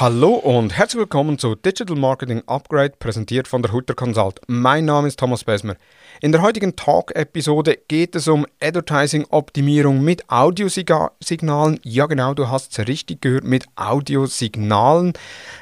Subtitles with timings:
[0.00, 4.40] Hallo und herzlich willkommen zu Digital Marketing Upgrade, präsentiert von der Hutter Consult.
[4.46, 5.76] Mein Name ist Thomas Besmer.
[6.22, 11.80] In der heutigen Talk-Episode geht es um Advertising-Optimierung mit Audiosignalen.
[11.82, 15.14] Ja, genau, du hast es richtig gehört, mit Audiosignalen.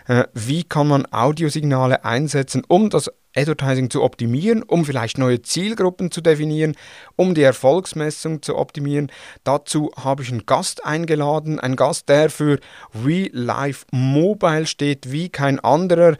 [0.08, 6.10] Äh, wie kann man Audiosignale einsetzen, um das Advertising zu optimieren, um vielleicht neue Zielgruppen
[6.10, 6.74] zu definieren,
[7.14, 9.12] um die Erfolgsmessung zu optimieren.
[9.44, 12.58] Dazu habe ich einen Gast eingeladen, einen Gast, der für
[12.92, 16.16] We Live Mobile steht wie kein anderer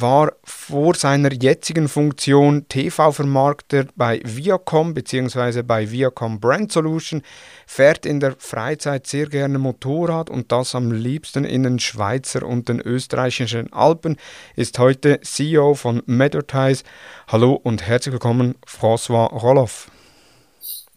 [0.00, 5.62] war vor seiner jetzigen Funktion TV-Vermarkter bei Viacom bzw.
[5.62, 7.22] bei Viacom Brand Solution,
[7.66, 12.68] fährt in der Freizeit sehr gerne Motorrad und das am liebsten in den Schweizer und
[12.68, 14.16] den österreichischen Alpen,
[14.54, 16.84] ist heute CEO von Medvertise.
[17.28, 19.90] Hallo und herzlich willkommen, François Roloff.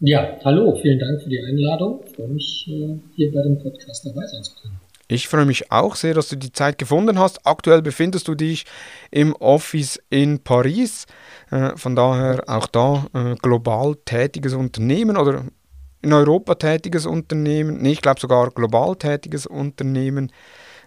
[0.00, 2.00] Ja, hallo, vielen Dank für die Einladung.
[2.06, 4.79] Ich freue mich, äh, hier bei dem Podcast dabei sein zu können.
[5.10, 7.44] Ich freue mich auch sehr, dass du die Zeit gefunden hast.
[7.44, 8.64] Aktuell befindest du dich
[9.10, 11.06] im Office in Paris.
[11.50, 15.46] Äh, von daher auch da äh, global tätiges Unternehmen oder
[16.00, 17.82] in Europa tätiges Unternehmen.
[17.82, 20.30] Nee, ich glaube sogar global tätiges Unternehmen.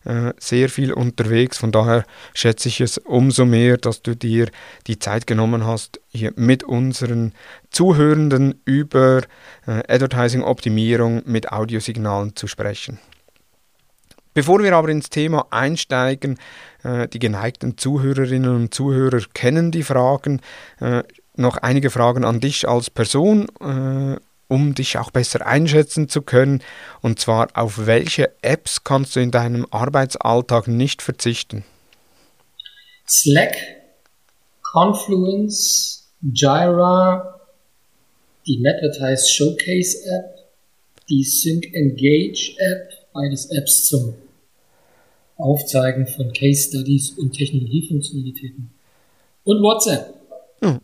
[0.06, 1.58] Äh, sehr viel unterwegs.
[1.58, 4.48] Von daher schätze ich es umso mehr, dass du dir
[4.88, 7.34] die Zeit genommen hast, hier mit unseren
[7.72, 9.24] Zuhörenden über
[9.66, 13.00] Advertising-Optimierung mit Audiosignalen zu sprechen.
[14.34, 16.39] Bevor wir aber ins Thema einsteigen,
[16.84, 20.42] äh, die geneigten Zuhörerinnen und Zuhörer kennen die Fragen.
[20.80, 21.03] Äh,
[21.36, 26.61] noch einige Fragen an dich als Person, äh, um dich auch besser einschätzen zu können.
[27.02, 31.64] Und zwar, auf welche Apps kannst du in deinem Arbeitsalltag nicht verzichten?
[33.08, 33.56] Slack,
[34.73, 37.39] Confluence, Jira,
[38.48, 40.50] die Netadvertise Showcase App,
[41.10, 44.15] die Sync Engage App, beides Apps zum
[45.38, 48.70] Aufzeigen von Case Studies und Technologiefunktionalitäten.
[49.44, 50.14] Und WhatsApp.
[50.61, 50.80] Hm.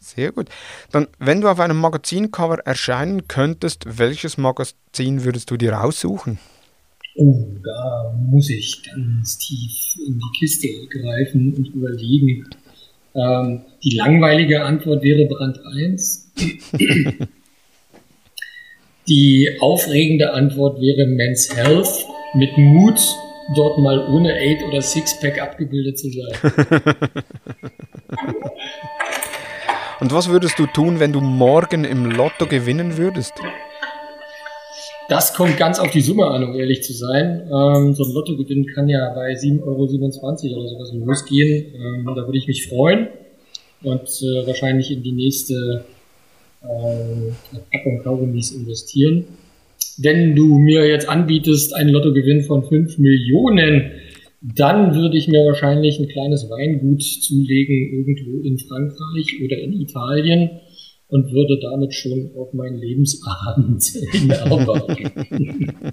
[0.00, 0.48] Sehr gut.
[0.92, 6.38] Dann, wenn du auf einem Magazincover erscheinen könntest, welches Magazin würdest du dir aussuchen?
[7.16, 12.48] Oh, da muss ich ganz tief in die Kiste greifen und überlegen.
[13.14, 16.30] Ähm, die langweilige Antwort wäre Brand 1.
[19.08, 23.00] die aufregende Antwort wäre Men's Health mit Mut
[23.54, 26.32] dort mal ohne Eight oder Sixpack abgebildet zu sein.
[30.00, 33.34] Und was würdest du tun, wenn du morgen im Lotto gewinnen würdest?
[35.08, 37.48] Das kommt ganz auf die Summe an, um ehrlich zu sein.
[37.50, 41.74] Ähm, so ein Lottogewinn kann ja bei 7,27 Euro oder sowas losgehen.
[41.74, 43.08] Ähm, da würde ich mich freuen
[43.82, 45.84] und äh, wahrscheinlich in die nächste
[46.62, 47.32] äh,
[47.72, 49.24] Packung Kaugummis investieren
[50.02, 53.92] wenn du mir jetzt anbietest einen Lottogewinn von 5 Millionen,
[54.40, 60.50] dann würde ich mir wahrscheinlich ein kleines Weingut zulegen irgendwo in Frankreich oder in Italien
[61.08, 63.82] und würde damit schon auf meinen Lebensabend
[64.12, 65.72] hinarbeiten.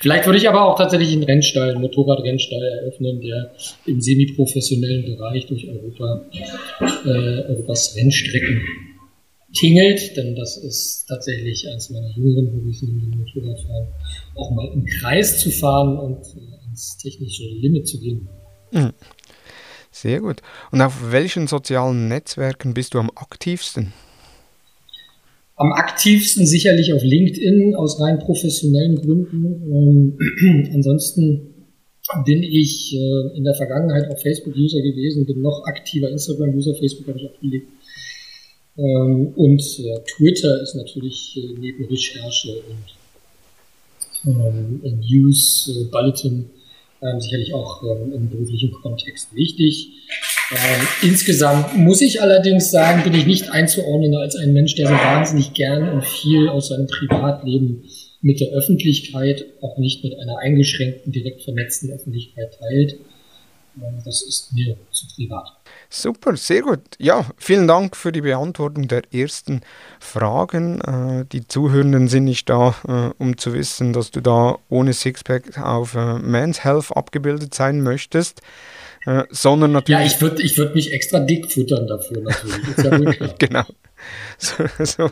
[0.00, 3.52] Vielleicht würde ich aber auch tatsächlich einen Rennstall, einen Motorradrennstall eröffnen, der
[3.84, 6.24] im semiprofessionellen Bereich durch Europa,
[7.04, 8.62] äh, Europas Rennstrecken
[9.56, 13.88] tingelt, denn das ist tatsächlich eines meiner jüngeren Hobbys neben dem Motorradfahren,
[14.34, 18.28] auch mal im Kreis zu fahren und äh, ans technische Limit zu gehen.
[18.72, 18.92] Mhm.
[19.90, 20.42] Sehr gut.
[20.72, 23.94] Und auf welchen sozialen Netzwerken bist du am aktivsten?
[25.56, 30.18] Am aktivsten sicherlich auf LinkedIn aus rein professionellen Gründen.
[30.52, 31.54] Ähm, ansonsten
[32.26, 36.74] bin ich äh, in der Vergangenheit auch Facebook-User gewesen, bin noch aktiver Instagram-User.
[36.74, 37.68] Facebook habe ich aufgelegt.
[38.78, 39.62] Ähm, und
[40.16, 46.50] Twitter ist natürlich äh, neben Recherche und ähm, News, äh, Bulletin
[47.02, 49.90] ähm, sicherlich auch im beruflichen Kontext wichtig.
[51.02, 55.52] Insgesamt muss ich allerdings sagen, bin ich nicht einzuordnen als ein Mensch, der so wahnsinnig
[55.54, 57.82] gern und viel aus seinem Privatleben
[58.22, 62.96] mit der Öffentlichkeit, auch nicht mit einer eingeschränkten, direkt vernetzten Öffentlichkeit teilt.
[64.04, 65.55] Das ist mir zu privat.
[65.88, 66.80] Super, sehr gut.
[66.98, 69.60] Ja, vielen Dank für die Beantwortung der ersten
[70.00, 70.80] Fragen.
[70.80, 75.58] Äh, die Zuhörenden sind nicht da, äh, um zu wissen, dass du da ohne Sixpack
[75.58, 78.40] auf äh, Men's Health abgebildet sein möchtest.
[79.30, 80.00] sondern natürlich.
[80.00, 82.68] Ja, ich würde ich würd mich extra dick futtern dafür natürlich.
[82.76, 83.64] Ist ja genau.
[84.36, 85.10] So, so,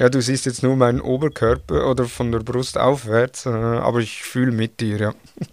[0.00, 4.50] ja, du siehst jetzt nur meinen Oberkörper oder von der Brust aufwärts, aber ich fühle
[4.50, 5.14] mit dir, ja.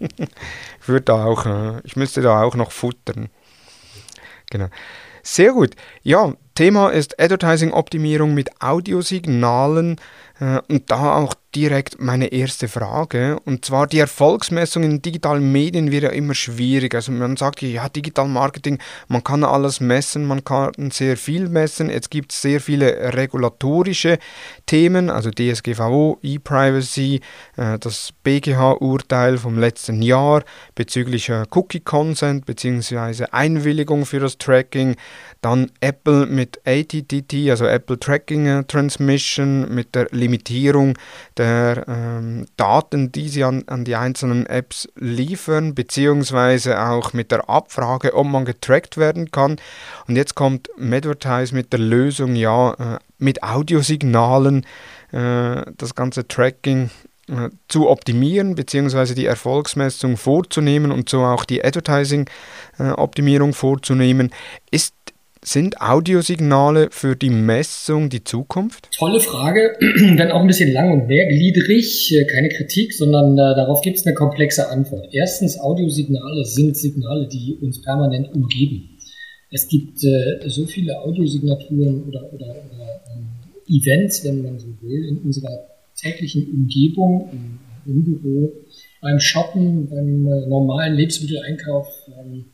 [0.80, 3.28] ich würde da auch, ich müsste da auch noch futtern.
[4.54, 4.68] Genau.
[5.24, 5.74] Sehr gut.
[6.04, 9.96] Ja, Thema ist Advertising-Optimierung mit Audiosignalen
[10.40, 13.38] äh, und da auch direkt meine erste Frage.
[13.44, 16.94] Und zwar die Erfolgsmessung in digitalen Medien wird ja immer schwierig.
[16.94, 18.78] Also man sagt ja, Digital Marketing,
[19.08, 21.90] man kann alles messen, man kann sehr viel messen.
[21.90, 24.18] Jetzt gibt es sehr viele regulatorische
[24.66, 27.20] Themen, also DSGVO, E-Privacy,
[27.56, 30.42] äh, das BGH-Urteil vom letzten Jahr
[30.74, 33.26] bezüglich äh, Cookie Consent bzw.
[33.30, 34.96] Einwilligung für das Tracking.
[35.44, 40.96] Dann Apple mit ATTT, also Apple Tracking Transmission mit der Limitierung
[41.36, 47.50] der ähm, Daten, die sie an, an die einzelnen Apps liefern, beziehungsweise auch mit der
[47.50, 49.56] Abfrage, ob man getrackt werden kann.
[50.08, 54.64] Und jetzt kommt Medvertise mit der Lösung, ja, äh, mit Audiosignalen
[55.12, 56.88] äh, das ganze Tracking
[57.28, 64.30] äh, zu optimieren, beziehungsweise die Erfolgsmessung vorzunehmen und so auch die Advertising-Optimierung äh, vorzunehmen.
[64.70, 64.94] Ist
[65.46, 68.88] sind Audiosignale für die Messung die Zukunft?
[68.96, 69.76] Tolle Frage,
[70.16, 72.12] dann auch ein bisschen lang und mehrgliedrig.
[72.14, 75.08] Äh, keine Kritik, sondern äh, darauf gibt es eine komplexe Antwort.
[75.12, 78.98] Erstens, Audiosignale sind Signale, die uns permanent umgeben.
[79.50, 83.28] Es gibt äh, so viele Audiosignaturen oder, oder, oder ähm,
[83.68, 88.52] Events, wenn man so will, in unserer täglichen Umgebung, im, im Büro,
[89.00, 91.86] beim Shoppen, beim äh, normalen Lebensmitteleinkauf,
[92.18, 92.46] ähm,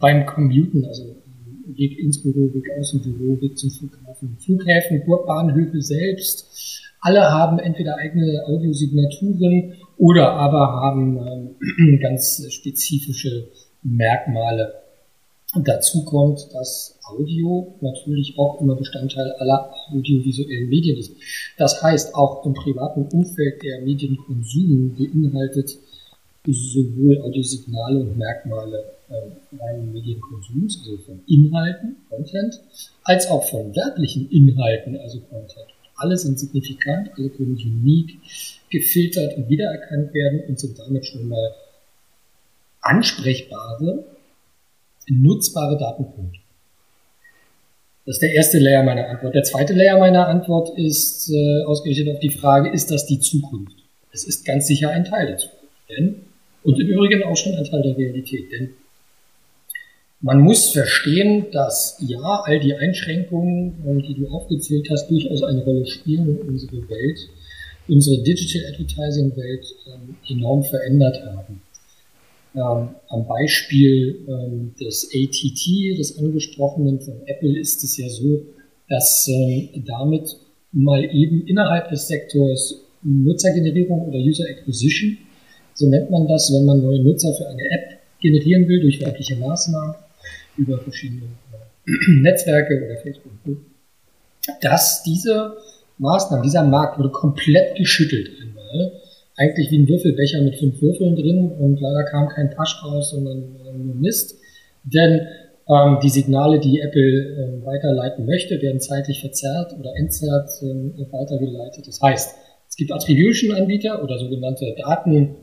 [0.00, 1.21] beim Commuten, also
[1.66, 4.36] Weg ins Büro, Weg aus dem Büro, Weg zum Flughafen.
[4.38, 13.48] Flughäfen, Bahnhöfe selbst, alle haben entweder eigene Audiosignaturen oder aber haben ähm, ganz spezifische
[13.82, 14.74] Merkmale.
[15.54, 21.12] Und dazu kommt, dass Audio natürlich auch immer Bestandteil aller audiovisuellen Medien ist.
[21.58, 25.76] Das heißt, auch im privaten Umfeld der Medienkonsum beinhaltet
[26.46, 32.60] sowohl Audiosignale und Merkmale äh, reinen Medienkonsums, also von Inhalten, Content,
[33.04, 35.66] als auch von werblichen Inhalten, also Content.
[35.96, 38.18] Alle sind signifikant, alle können unique,
[38.70, 41.54] gefiltert und wiedererkannt werden und sind damit schon mal
[42.80, 44.04] ansprechbare,
[45.08, 46.40] nutzbare Datenpunkte.
[48.04, 49.34] Das ist der erste Layer meiner Antwort.
[49.34, 53.76] Der zweite Layer meiner Antwort ist äh, ausgerichtet auf die Frage, ist das die Zukunft?
[54.10, 55.62] Es ist ganz sicher ein Teil der Zukunft.
[55.88, 56.22] Denn,
[56.64, 58.50] und im Übrigen auch schon ein Teil der Realität.
[58.50, 58.70] Denn
[60.22, 65.62] man muss verstehen, dass ja, all die Einschränkungen, ähm, die du aufgezählt hast, durchaus eine
[65.64, 67.18] Rolle spielen und unsere Welt,
[67.88, 71.60] unsere Digital Advertising Welt ähm, enorm verändert haben.
[72.54, 78.42] Ähm, am Beispiel ähm, des ATT, des angesprochenen von Apple, ist es ja so,
[78.88, 79.28] dass
[79.86, 80.36] damit
[80.70, 85.16] mal eben innerhalb des Sektors Nutzergenerierung oder User Acquisition,
[85.72, 89.36] so nennt man das, wenn man neue Nutzer für eine App generieren will durch werbliche
[89.36, 89.94] Maßnahmen,
[90.56, 91.22] über verschiedene
[92.20, 93.32] Netzwerke oder Facebook,
[94.60, 95.56] dass diese
[95.98, 98.92] Maßnahmen, dieser Markt wurde komplett geschüttelt einmal.
[99.36, 103.56] Eigentlich wie ein Würfelbecher mit fünf Würfeln drin und leider kam kein Pasch raus, sondern
[103.76, 104.38] nur Mist.
[104.84, 105.26] Denn
[105.68, 111.86] ähm, die Signale, die Apple äh, weiterleiten möchte, werden zeitlich verzerrt oder entzerrt äh, weitergeleitet.
[111.86, 112.36] Das heißt,
[112.68, 115.36] es gibt Attribution-Anbieter oder sogenannte Daten,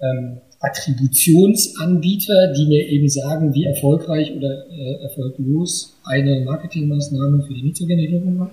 [0.00, 7.62] ähm, Attributionsanbieter, die mir eben sagen, wie erfolgreich oder äh, erfolglos eine Marketingmaßnahme für die
[7.62, 8.50] Nutzergenerierung war.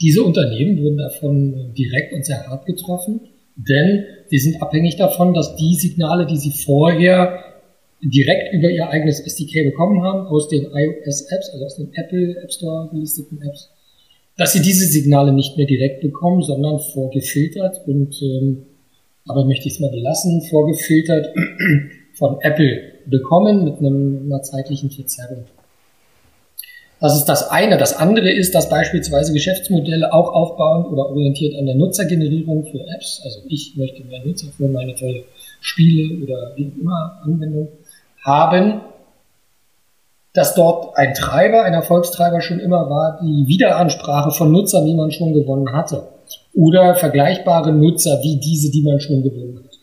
[0.00, 3.20] Diese Unternehmen wurden davon direkt und sehr hart getroffen,
[3.56, 7.44] denn sie sind abhängig davon, dass die Signale, die sie vorher
[8.00, 12.52] direkt über ihr eigenes SDK bekommen haben, aus den iOS-Apps, also aus den Apple App
[12.52, 13.70] Store gelisteten Apps,
[14.36, 18.66] dass sie diese Signale nicht mehr direkt bekommen, sondern vorgefiltert und ähm,
[19.28, 21.28] aber möchte ich es mal belassen, vorgefiltert
[22.14, 25.44] von Apple bekommen mit einem, einer zeitlichen Verzerrung.
[27.00, 27.78] Das ist das eine.
[27.78, 33.20] Das andere ist, dass beispielsweise Geschäftsmodelle auch aufbauend oder orientiert an der Nutzergenerierung für Apps,
[33.24, 35.22] also ich möchte mehr Nutzer für meine tolle
[35.60, 37.68] Spiele oder wie immer Anwendung
[38.24, 38.80] haben,
[40.34, 45.12] dass dort ein Treiber, ein Erfolgstreiber schon immer war, die Wiederansprache von Nutzern, die man
[45.12, 46.02] schon gewonnen hatte
[46.58, 49.78] oder vergleichbare Nutzer wie diese, die man schon gewonnen hat.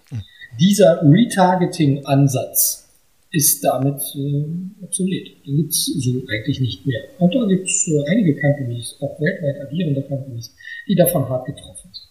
[0.60, 2.90] Dieser Retargeting-Ansatz
[3.32, 4.44] ist damit äh,
[4.84, 5.46] obsolet.
[5.46, 7.02] Den gibt es so eigentlich nicht mehr.
[7.18, 10.54] Und da gibt es äh, einige Companies, auch weltweit agierende Companies,
[10.88, 12.10] die davon hart getroffen sind.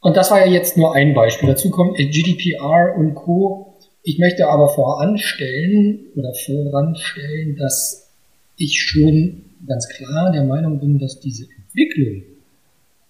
[0.00, 1.50] Und das war ja jetzt nur ein Beispiel.
[1.50, 3.74] Dazu kommt GDPR und Co.
[4.02, 8.10] Ich möchte aber voranstellen oder voranstellen, dass
[8.56, 12.22] ich schon ganz klar der Meinung bin, dass diese Entwicklung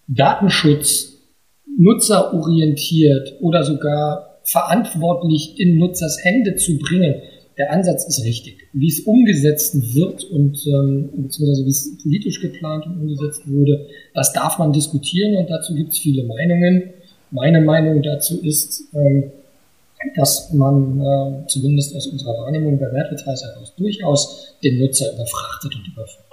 [0.09, 1.13] Datenschutz
[1.79, 7.23] nutzerorientiert oder sogar verantwortlich in Nutzers Hände zu bringen,
[7.59, 8.57] der Ansatz ist richtig.
[8.73, 14.33] Wie es umgesetzt wird und ähm, beziehungsweise wie es politisch geplant und umgesetzt wurde, das
[14.33, 16.91] darf man diskutieren und dazu gibt es viele Meinungen.
[17.31, 19.33] Meine Meinung dazu ist, ähm,
[20.17, 25.89] dass man äh, zumindest aus unserer Wahrnehmung bei Advertise heraus durchaus den Nutzer überfrachtet und
[25.89, 26.25] überfordert.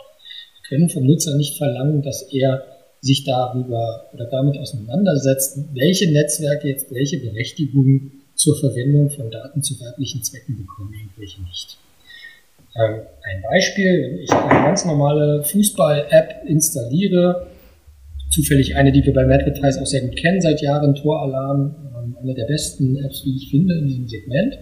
[0.62, 2.63] Wir können vom Nutzer nicht verlangen, dass er
[3.05, 9.79] sich darüber oder damit auseinandersetzt, welche Netzwerke jetzt welche Berechtigung zur Verwendung von Daten zu
[9.79, 11.77] werblichen Zwecken bekommen und welche nicht.
[12.75, 17.45] Ähm, ein Beispiel, wenn ich eine ganz normale Fußball-App installiere,
[18.31, 22.33] zufällig eine, die wir bei Advertise auch sehr gut kennen seit Jahren, Toralarm, ähm, eine
[22.33, 24.57] der besten Apps, wie ich finde, in diesem Segment,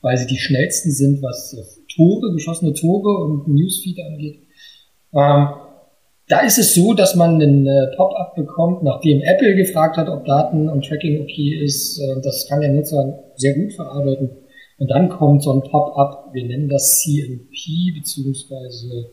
[0.00, 1.56] weil sie die schnellsten sind, was
[1.96, 4.38] Tore, geschossene Tore und Newsfeed angeht.
[5.12, 5.48] Ähm,
[6.30, 10.24] da ist es so, dass man einen äh, Pop-up bekommt, nachdem Apple gefragt hat, ob
[10.24, 11.98] Daten und Tracking okay ist.
[11.98, 14.30] Äh, das kann der Nutzer sehr gut verarbeiten.
[14.78, 19.10] Und dann kommt so ein Pop-up, wir nennen das CMP, beziehungsweise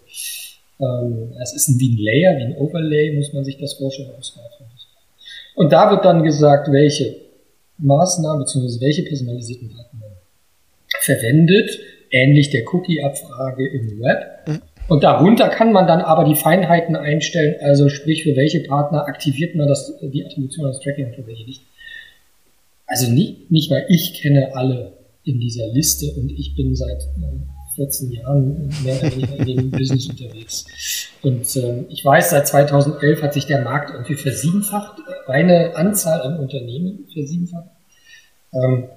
[0.80, 4.12] ähm, es ist wie ein Layer, wie ein Overlay, muss man sich das vorstellen.
[5.56, 7.16] Und da wird dann gesagt, welche
[7.80, 10.12] Maßnahmen beziehungsweise welche personalisierten Daten man
[11.02, 11.80] verwendet,
[12.12, 14.48] ähnlich der Cookie-Abfrage im Web.
[14.48, 14.62] Mhm.
[14.88, 19.56] Und darunter kann man dann aber die Feinheiten einstellen, also sprich, für welche Partner aktiviert
[19.56, 21.64] man das, die Attribution des Tracking und für welche nicht.
[22.86, 24.94] Also nicht, nicht mal ich kenne alle
[25.26, 27.04] in dieser Liste und ich bin seit
[27.76, 30.66] 14 äh, Jahren mehr oder weniger in dem Business unterwegs.
[31.22, 36.40] Und äh, ich weiß, seit 2011 hat sich der Markt irgendwie versiebenfacht, reine Anzahl an
[36.40, 37.70] Unternehmen versiebenfacht.
[38.54, 38.88] Ähm,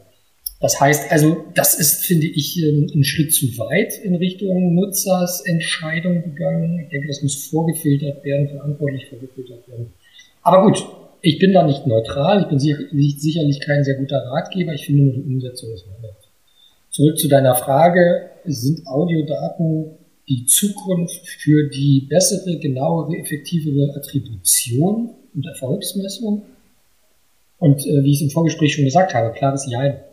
[0.60, 6.80] das heißt also, das ist, finde ich, ein Schritt zu weit in Richtung Nutzersentscheidung gegangen.
[6.80, 9.92] Ich denke, das muss vorgefiltert werden, verantwortlich vorgefiltert werden.
[10.42, 10.84] Aber gut,
[11.22, 12.42] ich bin da nicht neutral.
[12.42, 14.74] Ich bin sicherlich kein sehr guter Ratgeber.
[14.74, 16.12] Ich finde nur die Umsetzung ist meine.
[16.90, 18.30] Zurück zu deiner Frage.
[18.44, 19.92] Sind Audiodaten
[20.28, 26.42] die Zukunft für die bessere, genauere, effektivere Attribution und Erfolgsmessung?
[27.58, 30.09] Und äh, wie ich es im Vorgespräch schon gesagt habe, klares Ja.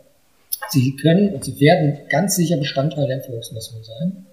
[0.70, 4.26] Sie können und sie werden ganz sicher Bestandteil der Erfolgsmessung sein.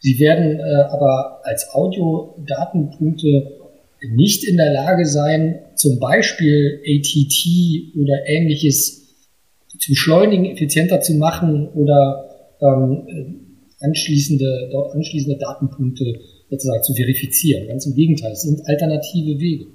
[0.00, 3.60] Sie werden äh, aber als Audiodatenpunkte
[4.10, 9.02] nicht in der Lage sein, zum Beispiel ATT oder ähnliches
[9.78, 13.46] zu beschleunigen, effizienter zu machen oder ähm,
[13.80, 17.66] anschließende, dort anschließende Datenpunkte sozusagen zu verifizieren.
[17.68, 19.66] Ganz im Gegenteil, es sind alternative Wege.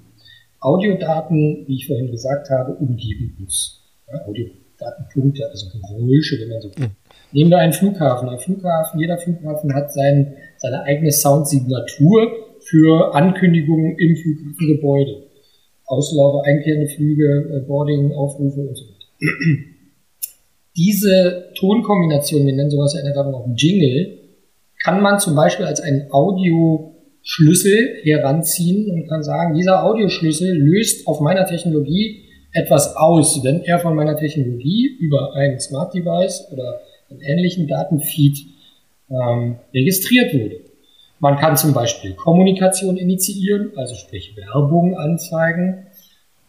[0.59, 3.81] Audiodaten, wie ich vorhin gesagt habe, umgeben uns.
[4.11, 4.47] Ja, Audio
[4.79, 6.69] Datenpunkte, also Geräusche, wenn man so.
[6.69, 6.91] Mhm.
[7.31, 8.29] Nehmen wir einen Flughafen.
[8.29, 12.27] Ein Flughafen, jeder Flughafen hat sein, seine eigene Soundsignatur
[12.61, 15.23] für Ankündigungen im Flughafengebäude.
[15.85, 19.05] Auslaufe, einkehrende Flüge, äh, Boarding, Aufrufe und so weiter.
[20.77, 24.19] Diese Tonkombination, wir nennen sowas ja in der Werbung auch Jingle,
[24.83, 31.19] kann man zum Beispiel als einen Audioschlüssel heranziehen und kann sagen, dieser Audioschlüssel löst auf
[31.19, 37.21] meiner Technologie etwas aus, wenn er von meiner Technologie über ein Smart Device oder einen
[37.21, 38.45] ähnlichen Datenfeed
[39.09, 40.61] ähm, registriert wurde.
[41.19, 45.87] Man kann zum Beispiel Kommunikation initiieren, also sprich Werbung anzeigen.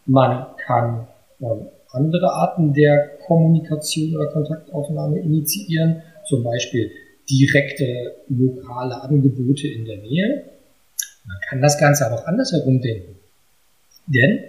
[0.05, 1.07] Man kann
[1.41, 6.91] ähm, andere Arten der Kommunikation oder Kontaktaufnahme initiieren, zum Beispiel
[7.29, 10.43] direkte lokale Angebote in der Nähe.
[11.25, 13.15] Man kann das Ganze aber auch andersherum denken.
[14.07, 14.39] Denn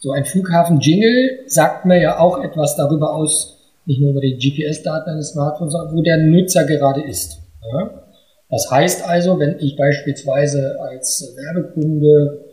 [0.00, 5.10] so ein Flughafen-Jingle sagt mir ja auch etwas darüber aus, nicht nur über die GPS-Daten
[5.10, 7.38] eines Smartphones, sondern wo der Nutzer gerade ist.
[7.72, 8.02] Ja?
[8.48, 12.46] Das heißt also, wenn ich beispielsweise als Werbekunde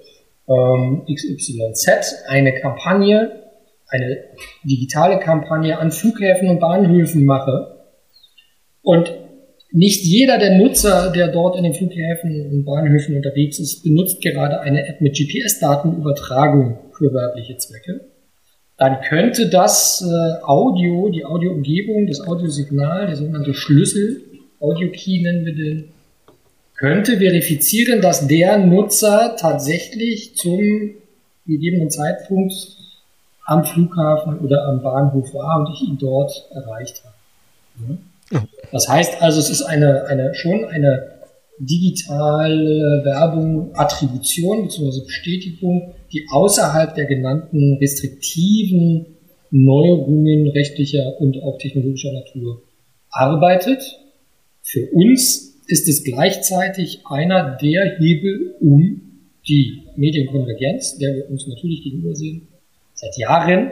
[0.47, 3.31] ähm, XYZ eine Kampagne,
[3.87, 4.17] eine
[4.63, 7.77] digitale Kampagne an Flughäfen und Bahnhöfen mache
[8.81, 9.13] und
[9.71, 14.59] nicht jeder der Nutzer, der dort in den Flughäfen und Bahnhöfen unterwegs ist, benutzt gerade
[14.59, 18.01] eine App mit GPS-Datenübertragung für werbliche Zwecke.
[18.77, 24.21] Dann könnte das äh, Audio, die Audioumgebung, das Audiosignal, der sogenannte Schlüssel,
[24.59, 25.89] Audio-Key nennen wir den,
[26.75, 30.91] könnte verifizieren, dass der Nutzer tatsächlich zum
[31.47, 32.53] gegebenen Zeitpunkt
[33.45, 37.97] am Flughafen oder am Bahnhof war und ich ihn dort erreicht habe.
[38.71, 41.16] Das heißt also, es ist eine, eine, schon eine
[41.59, 45.05] digitale Werbung, Attribution bzw.
[45.05, 49.17] Bestätigung, die außerhalb der genannten restriktiven
[49.49, 52.63] Neuerungen rechtlicher und auch technologischer Natur
[53.09, 53.81] arbeitet.
[54.61, 59.01] Für uns ist es gleichzeitig einer der Hebel, um
[59.47, 62.47] die Medienkonvergenz, der wir uns natürlich gegenüber sehen,
[62.93, 63.71] seit Jahren,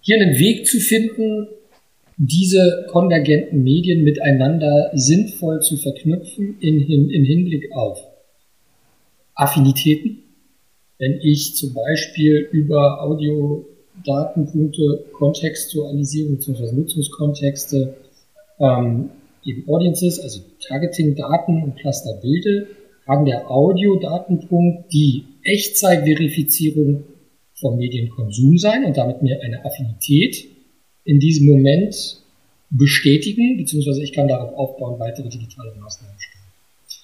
[0.00, 1.48] hier einen Weg zu finden,
[2.18, 8.00] diese konvergenten Medien miteinander sinnvoll zu verknüpfen in, in Hinblick auf
[9.34, 10.24] Affinitäten.
[10.98, 16.72] Wenn ich zum Beispiel über Audiodatenpunkte Kontextualisierung bzw.
[16.72, 17.94] Nutzungskontexte
[18.58, 19.10] ähm,
[19.44, 22.66] eben Audiences, also Targeting-Daten und Cluster bilde,
[23.06, 27.04] kann der Audiodatenpunkt die Echtzeitverifizierung
[27.54, 30.57] vom Medienkonsum sein und damit mir eine Affinität
[31.08, 32.22] in diesem Moment
[32.68, 36.44] bestätigen, beziehungsweise ich kann darauf aufbauen, weitere digitale Maßnahmen stellen.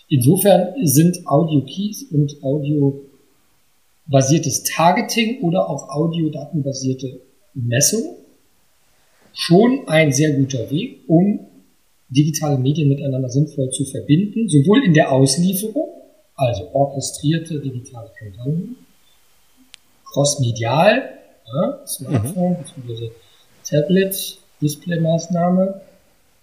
[0.08, 7.23] Insofern sind Audio-Keys und Audio-basiertes Targeting oder auch Audiodatenbasierte
[7.54, 8.18] Messung
[9.32, 11.40] schon ein sehr guter Weg, um
[12.11, 15.88] digitale Medien miteinander sinnvoll zu verbinden, sowohl in der Auslieferung,
[16.34, 18.76] also orchestrierte digitale Kampagnen,
[20.04, 22.56] crossmedial, ja, Smartphone mhm.
[22.87, 23.11] bzw.
[23.64, 25.80] Tablet, Displaymaßnahme,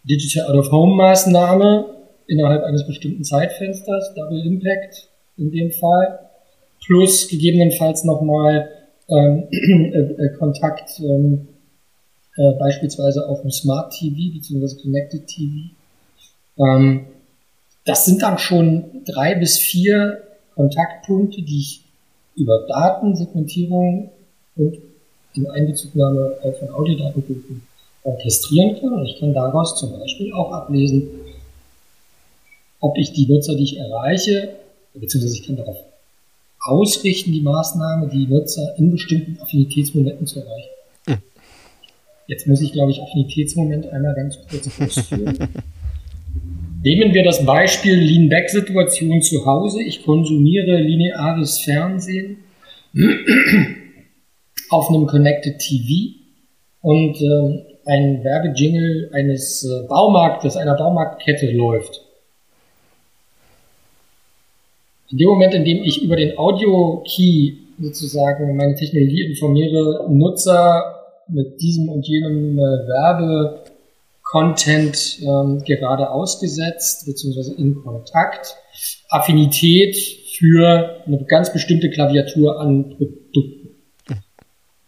[0.03, 1.85] Digital Out of Home Maßnahme
[2.27, 6.19] innerhalb eines bestimmten Zeitfensters, Double Impact in dem Fall,
[6.85, 8.69] plus gegebenenfalls nochmal
[9.09, 11.47] ähm, äh, äh, Kontakt ähm,
[12.37, 14.81] äh, beispielsweise auf dem Smart TV bzw.
[14.81, 15.75] Connected TV.
[16.57, 17.05] Ähm,
[17.85, 20.21] das sind dann schon drei bis vier
[20.55, 21.83] Kontaktpunkte, die ich
[22.35, 24.11] über Datensegmentierung
[24.55, 24.77] und
[25.35, 27.63] in Einbezugnahme von Audiodatenpunkten
[28.03, 28.93] orchestrieren kann.
[28.93, 31.07] Und ich kann daraus zum Beispiel auch ablesen,
[32.79, 34.49] ob ich die Nutzer, die ich erreiche,
[34.93, 35.77] beziehungsweise ich kann darauf
[36.63, 40.69] ausrichten, die Maßnahme, die Nutzer in bestimmten Affinitätsmomenten zu erreichen.
[41.07, 41.17] Mhm.
[42.27, 45.37] Jetzt muss ich, glaube ich, Affinitätsmoment einmal ganz kurz ausführen.
[46.83, 49.83] Nehmen wir das Beispiel Lean-Back-Situation zu Hause.
[49.83, 52.37] Ich konsumiere lineares Fernsehen
[54.71, 56.15] auf einem Connected TV
[56.81, 62.01] und äh, ein Werbejingle eines äh, Baumarktes, einer Baumarktkette läuft.
[65.11, 71.61] In dem Moment, in dem ich über den Audio-Key sozusagen meine Technologie informiere, Nutzer mit
[71.61, 73.63] diesem und jenem äh, Werbe
[74.23, 78.55] Content ähm, gerade ausgesetzt, beziehungsweise in Kontakt.
[79.09, 79.97] Affinität
[80.37, 83.60] für eine ganz bestimmte Klaviatur an Produkten.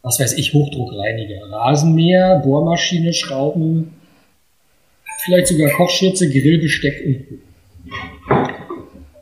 [0.04, 3.94] Was weiß ich, Hochdruckreiniger, Rasenmäher, Bohrmaschine, Schrauben,
[5.24, 7.40] vielleicht sogar Kochschürze, Grillbesteck und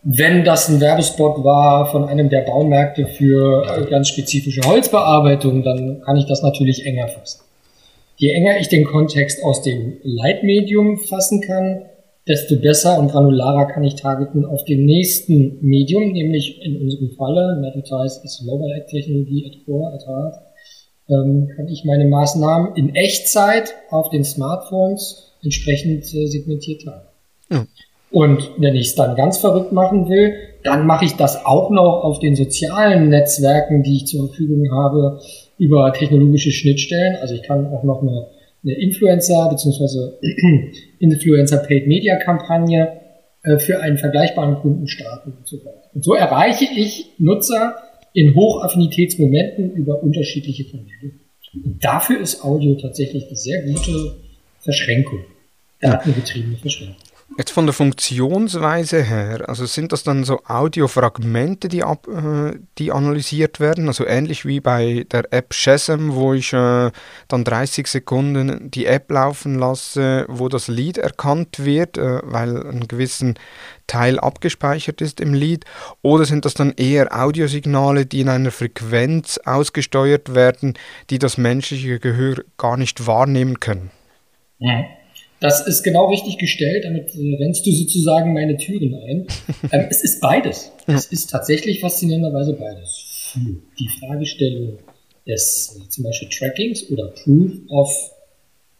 [0.03, 6.17] wenn das ein Werbespot war von einem der Baumärkte für ganz spezifische Holzbearbeitung, dann kann
[6.17, 7.41] ich das natürlich enger fassen.
[8.15, 11.83] Je enger ich den Kontext aus dem Leitmedium fassen kann,
[12.27, 17.57] desto besser und granularer kann ich targeten auf dem nächsten Medium, nämlich in unserem Falle,
[17.61, 20.35] Metatize ist Mobile Ad Technologie at Core, at Heart,
[21.11, 27.05] ähm, kann ich meine Maßnahmen in Echtzeit auf den Smartphones entsprechend äh, segmentiert haben.
[27.51, 27.67] Ja.
[28.11, 32.03] Und wenn ich es dann ganz verrückt machen will, dann mache ich das auch noch
[32.03, 35.19] auf den sozialen Netzwerken, die ich zur Verfügung habe,
[35.57, 37.17] über technologische Schnittstellen.
[37.21, 38.27] Also ich kann auch noch eine,
[38.63, 40.17] eine Influencer bzw.
[40.99, 42.99] Influencer Paid Media Kampagne
[43.43, 45.89] äh, für einen vergleichbaren Kunden starten und so weiter.
[45.93, 47.75] Und so erreiche ich Nutzer
[48.13, 51.11] in Hochaffinitätsmomenten über unterschiedliche Kanäle.
[51.53, 54.15] Und dafür ist Audio tatsächlich eine sehr gute
[54.59, 55.19] Verschränkung,
[55.79, 57.10] datengetriebene Verschränkung.
[57.37, 62.91] Jetzt von der Funktionsweise her, also sind das dann so Audiofragmente, die, ab, äh, die
[62.91, 66.91] analysiert werden, also ähnlich wie bei der App Shazam, wo ich äh,
[67.29, 72.87] dann 30 Sekunden die App laufen lasse, wo das Lied erkannt wird, äh, weil ein
[72.89, 73.35] gewissen
[73.87, 75.63] Teil abgespeichert ist im Lied,
[76.01, 80.73] oder sind das dann eher Audiosignale, die in einer Frequenz ausgesteuert werden,
[81.09, 83.89] die das menschliche Gehör gar nicht wahrnehmen können?
[84.59, 84.83] Ja.
[85.41, 89.27] Das ist genau richtig gestellt, damit äh, rennst du sozusagen meine Türen ein.
[89.71, 90.71] ähm, es ist beides.
[90.85, 93.33] Es ist tatsächlich faszinierenderweise beides.
[93.79, 94.77] Die Fragestellung
[95.27, 97.89] des äh, zum Beispiel Trackings oder Proof of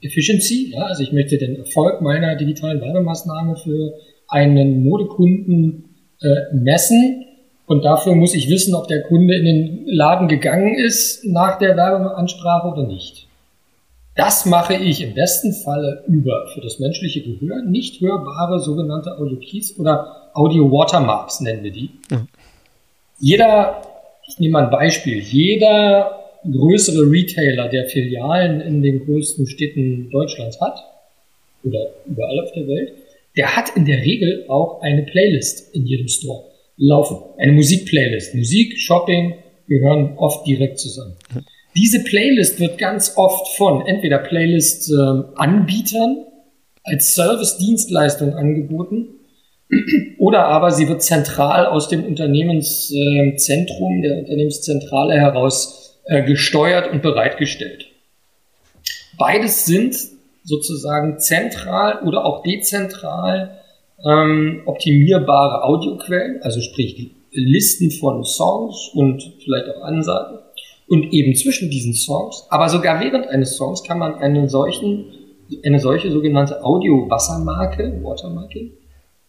[0.02, 3.93] Efficiency, ja, also ich möchte den Erfolg meiner digitalen Werbemaßnahme für
[4.28, 7.26] einen Modekunden äh, messen
[7.65, 11.76] und dafür muss ich wissen, ob der Kunde in den Laden gegangen ist nach der
[11.76, 13.28] Werbeansprache oder nicht.
[14.21, 19.38] Das mache ich im besten Falle über für das menschliche Gehör nicht hörbare sogenannte Audio
[19.38, 21.89] Keys oder Audio Watermarks nennen wir die.
[22.12, 22.27] Mhm.
[23.19, 23.81] Jeder,
[24.27, 30.62] ich nehme mal ein Beispiel, jeder größere Retailer, der Filialen in den größten Städten Deutschlands
[30.62, 30.77] hat
[31.63, 32.93] oder überall auf der Welt,
[33.36, 36.43] der hat in der Regel auch eine Playlist in jedem Store
[36.77, 37.17] laufen.
[37.39, 38.36] Eine Musikplaylist.
[38.36, 39.34] Musik, Shopping
[39.67, 41.15] gehören oft direkt zusammen.
[41.34, 41.43] Mhm.
[41.75, 46.25] Diese Playlist wird ganz oft von entweder Playlist-Anbietern ähm,
[46.84, 49.07] als Service-Dienstleistung angeboten
[50.17, 57.86] oder aber sie wird zentral aus dem Unternehmenszentrum, der Unternehmenszentrale heraus äh, gesteuert und bereitgestellt.
[59.17, 59.95] Beides sind
[60.43, 63.62] sozusagen zentral oder auch dezentral
[64.03, 70.39] ähm, optimierbare Audioquellen, also sprich Listen von Songs und vielleicht auch Ansagen.
[70.91, 75.06] Und eben zwischen diesen Songs, aber sogar während eines Songs kann man einen solchen,
[75.65, 78.73] eine solche sogenannte Audio-Wassermarke, Watermarking,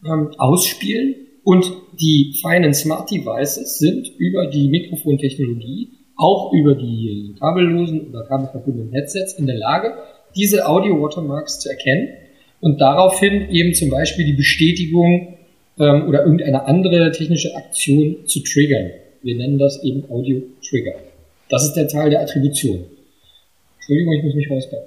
[0.05, 1.15] ähm, ausspielen.
[1.45, 1.65] Und
[2.01, 9.35] die feinen Smart Devices sind über die Mikrofontechnologie, auch über die kabellosen oder kabelverbundenen Headsets
[9.35, 9.95] in der Lage,
[10.35, 12.09] diese Audio-Watermarks zu erkennen
[12.61, 15.37] und daraufhin eben zum Beispiel die Bestätigung
[15.79, 18.91] ähm, oder irgendeine andere technische Aktion zu triggern.
[19.23, 21.12] Wir nennen das eben Audio-Trigger.
[21.53, 22.87] Das ist der Teil der Attribution.
[23.77, 24.81] Entschuldigung, ich muss mich räuspern.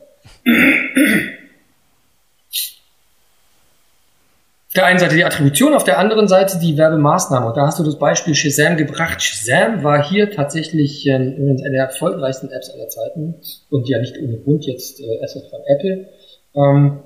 [4.65, 7.49] Auf der einen Seite die Attribution, auf der anderen Seite die Werbemaßnahme.
[7.49, 9.21] Und da hast du das Beispiel Shazam gebracht.
[9.21, 13.35] Shazam war hier tatsächlich äh, eine der erfolgreichsten Apps aller Zeiten
[13.69, 16.07] und ja nicht ohne Grund jetzt äh, Asset von Apple.
[16.55, 16.99] Ähm,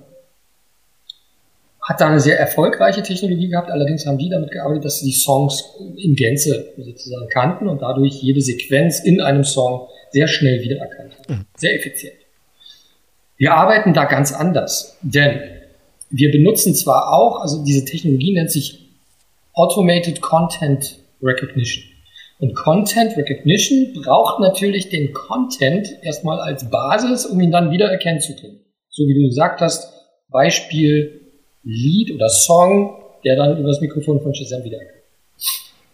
[1.90, 5.18] hat da eine sehr erfolgreiche Technologie gehabt, allerdings haben die damit gearbeitet, dass sie die
[5.18, 5.64] Songs
[5.98, 11.34] in Gänze sozusagen kannten und dadurch jede Sequenz in einem Song sehr schnell wiedererkannt haben.
[11.34, 11.46] Mhm.
[11.58, 12.14] Sehr effizient.
[13.38, 15.42] Wir arbeiten da ganz anders, denn
[16.12, 18.88] wir benutzen zwar auch, also diese Technologie nennt sich
[19.54, 21.86] Automated Content Recognition.
[22.38, 28.22] Und Content Recognition braucht natürlich den Content erstmal als Basis, um ihn dann wieder erkennen
[28.22, 28.60] zu können.
[28.90, 29.92] So wie du gesagt hast,
[30.30, 31.29] Beispiel
[31.64, 32.96] Lied oder Song,
[33.26, 35.04] der dann über das Mikrofon von Shazam wiedererkennt.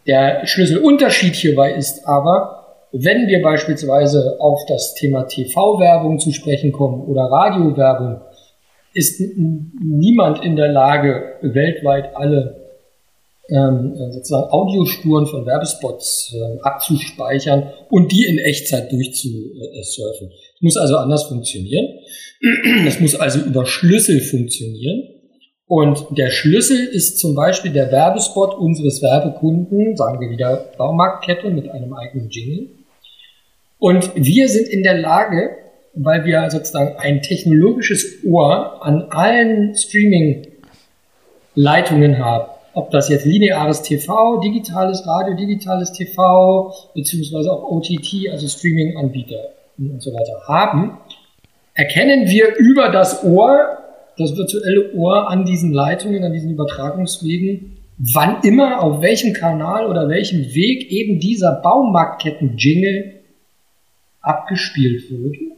[0.07, 7.01] Der Schlüsselunterschied hierbei ist aber, wenn wir beispielsweise auf das Thema TV-Werbung zu sprechen kommen
[7.05, 8.21] oder Radiowerbung,
[8.93, 12.65] ist niemand in der Lage, weltweit alle
[13.49, 20.31] ähm, sozusagen Audiospuren von Werbespots äh, abzuspeichern und die in Echtzeit durchzusurfen.
[20.55, 21.99] Es muss also anders funktionieren.
[22.87, 25.14] Es muss also über Schlüssel funktionieren.
[25.67, 31.71] Und der Schlüssel ist zum Beispiel der Werbespot unseres Werbekunden, sagen wir wieder Baumarktkette mit
[31.71, 32.67] einem eigenen Jingle.
[33.79, 35.57] Und wir sind in der Lage,
[35.95, 44.39] weil wir sozusagen ein technologisches Ohr an allen Streaming-Leitungen haben, ob das jetzt lineares TV,
[44.41, 49.49] digitales Radio, digitales TV, beziehungsweise auch OTT, also Streaming-Anbieter
[49.79, 50.99] und so weiter haben,
[51.73, 53.79] erkennen wir über das Ohr
[54.17, 60.09] das virtuelle Ohr an diesen Leitungen, an diesen Übertragungswegen, wann immer, auf welchem Kanal oder
[60.09, 63.21] welchem Weg eben dieser Baumarktketten-Jingle
[64.21, 65.55] abgespielt wurde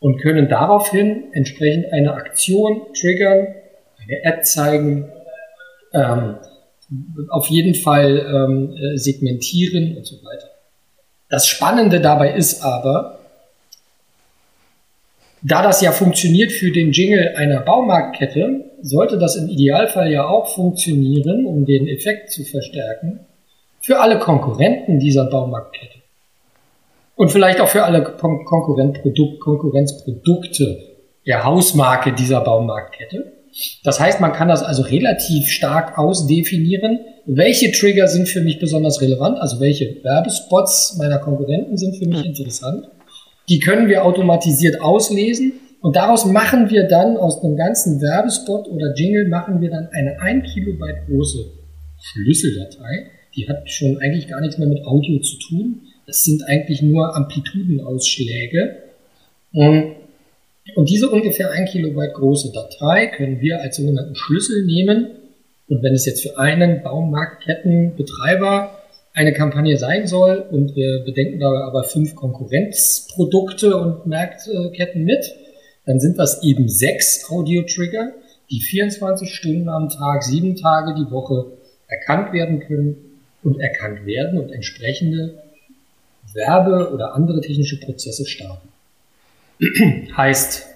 [0.00, 3.48] und können daraufhin entsprechend eine Aktion triggern,
[4.02, 5.10] eine Ad zeigen,
[5.92, 6.36] ähm,
[7.30, 10.50] auf jeden Fall ähm, äh, segmentieren und so weiter.
[11.28, 13.15] Das Spannende dabei ist aber,
[15.46, 20.48] da das ja funktioniert für den Jingle einer Baumarktkette, sollte das im Idealfall ja auch
[20.54, 23.20] funktionieren, um den Effekt zu verstärken,
[23.80, 25.98] für alle Konkurrenten dieser Baumarktkette.
[27.14, 30.78] Und vielleicht auch für alle Kon Konkurrenzprodukt Konkurrenzprodukte
[31.26, 33.32] der Hausmarke dieser Baumarktkette.
[33.84, 37.00] Das heißt, man kann das also relativ stark ausdefinieren.
[37.24, 39.38] Welche Trigger sind für mich besonders relevant?
[39.38, 42.26] Also welche Werbespots meiner Konkurrenten sind für mich hm.
[42.26, 42.88] interessant?
[43.48, 48.92] Die können wir automatisiert auslesen und daraus machen wir dann aus dem ganzen Werbespot oder
[48.96, 51.52] Jingle machen wir dann eine 1 Kilobyte große
[52.00, 53.06] Schlüsseldatei.
[53.36, 55.82] Die hat schon eigentlich gar nichts mehr mit Audio zu tun.
[56.06, 58.78] Das sind eigentlich nur Amplitudenausschläge.
[59.52, 59.94] Und,
[60.88, 65.06] diese ungefähr 1 Kilobyte große Datei können wir als sogenannten Schlüssel nehmen.
[65.68, 68.82] Und wenn es jetzt für einen Baumarktkettenbetreiber
[69.16, 75.24] eine Kampagne sein soll und wir bedenken dabei aber fünf Konkurrenzprodukte und Marktketten mit,
[75.86, 78.12] dann sind das eben sechs Audio-Trigger,
[78.50, 81.46] die 24 Stunden am Tag, sieben Tage die Woche
[81.88, 82.96] erkannt werden können
[83.42, 85.42] und erkannt werden und entsprechende
[86.34, 88.68] Werbe- oder andere technische Prozesse starten.
[90.16, 90.66] heißt,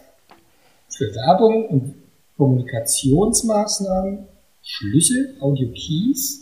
[0.88, 1.94] für Werbung und
[2.38, 4.20] Kommunikationsmaßnahmen
[4.62, 6.40] Schlüssel, Audio Keys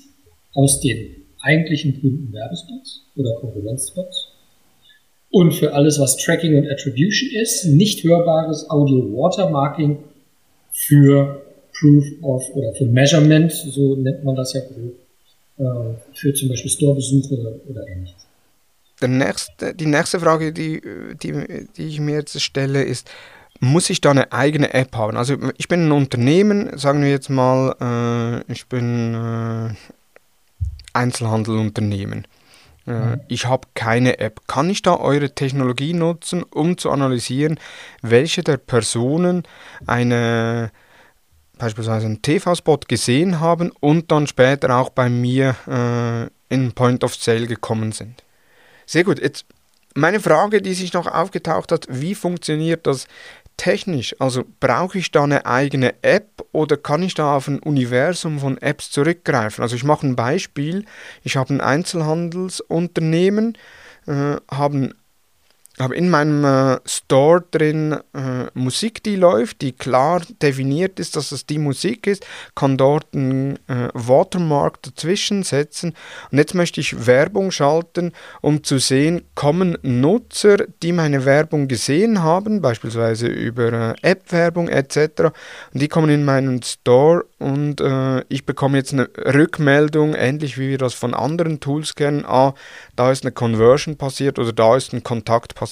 [0.54, 1.17] aus den
[1.48, 4.28] eigentlichen Kundenwerbespots oder Konkurrenzspots.
[5.30, 9.98] Und für alles, was Tracking und Attribution ist, nicht hörbares Audio Watermarking
[10.72, 11.42] für
[11.78, 14.94] Proof of oder für Measurement, so nennt man das ja grob,
[15.58, 18.26] äh, für zum Beispiel Storebesuche oder ähnliches.
[19.02, 20.80] nächste, die nächste Frage, die,
[21.22, 23.10] die, die ich mir jetzt stelle, ist,
[23.60, 25.16] muss ich da eine eigene App haben?
[25.16, 29.74] Also ich bin ein Unternehmen, sagen wir jetzt mal, äh, ich bin äh,
[30.98, 32.26] Einzelhandelunternehmen.
[32.86, 33.20] Äh, mhm.
[33.28, 34.40] Ich habe keine App.
[34.46, 37.58] Kann ich da eure Technologie nutzen, um zu analysieren,
[38.02, 39.44] welche der Personen
[39.86, 40.70] eine
[41.58, 47.14] beispielsweise einen TV-Spot gesehen haben und dann später auch bei mir äh, in Point of
[47.14, 48.22] Sale gekommen sind?
[48.86, 49.20] Sehr gut.
[49.20, 49.44] Jetzt
[49.94, 53.08] meine Frage, die sich noch aufgetaucht hat, wie funktioniert das
[53.58, 54.16] technisch?
[54.18, 58.56] Also brauche ich da eine eigene App oder kann ich da auf ein Universum von
[58.56, 59.60] Apps zurückgreifen?
[59.60, 60.86] Also ich mache ein Beispiel.
[61.22, 63.58] Ich habe ein Einzelhandelsunternehmen,
[64.06, 64.94] äh, habe
[65.80, 71.30] habe in meinem äh, Store drin äh, Musik, die läuft, die klar definiert ist, dass
[71.30, 75.94] es die Musik ist, kann dort ein äh, Watermark dazwischen setzen.
[76.32, 82.22] Und jetzt möchte ich Werbung schalten, um zu sehen, kommen Nutzer, die meine Werbung gesehen
[82.22, 85.30] haben, beispielsweise über äh, App-Werbung etc.
[85.72, 90.70] Und die kommen in meinen Store und äh, ich bekomme jetzt eine Rückmeldung, ähnlich wie
[90.70, 92.54] wir das von anderen Tools kennen, ah,
[92.96, 95.67] da ist eine Conversion passiert oder da ist ein Kontakt passiert.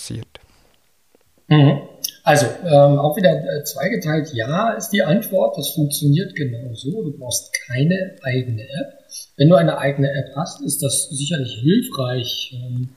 [1.49, 1.81] Mhm.
[2.25, 7.17] Also, ähm, auch wieder äh, zweigeteilt, ja ist die Antwort, das funktioniert genau so, du
[7.17, 9.05] brauchst keine eigene App.
[9.37, 12.89] Wenn du eine eigene App hast, ist das sicherlich hilfreich, ähm,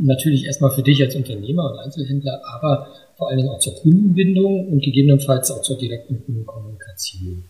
[0.00, 4.68] natürlich erstmal für dich als Unternehmer und Einzelhändler, aber vor allen Dingen auch zur Kundenbindung
[4.68, 7.44] und gegebenenfalls auch zur direkten Kundenkommunikation.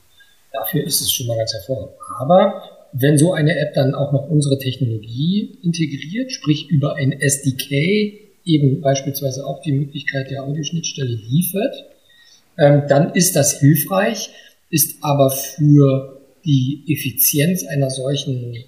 [0.52, 1.96] Dafür ist es schon mal ganz hervorragend.
[2.18, 2.62] Aber
[2.92, 8.80] wenn so eine App dann auch noch unsere Technologie integriert, sprich über ein SDK eben
[8.80, 11.74] beispielsweise auch die Möglichkeit der Audioschnittstelle liefert,
[12.59, 14.30] ähm, dann ist das hilfreich,
[14.70, 18.64] ist aber für die Effizienz einer solchen äh, äh,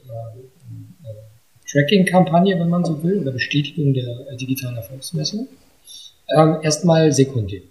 [1.70, 5.48] Tracking-Kampagne, wenn man so will, oder Bestätigung der digitalen Erfolgsmessung,
[6.36, 7.62] ähm, erstmal sekundär.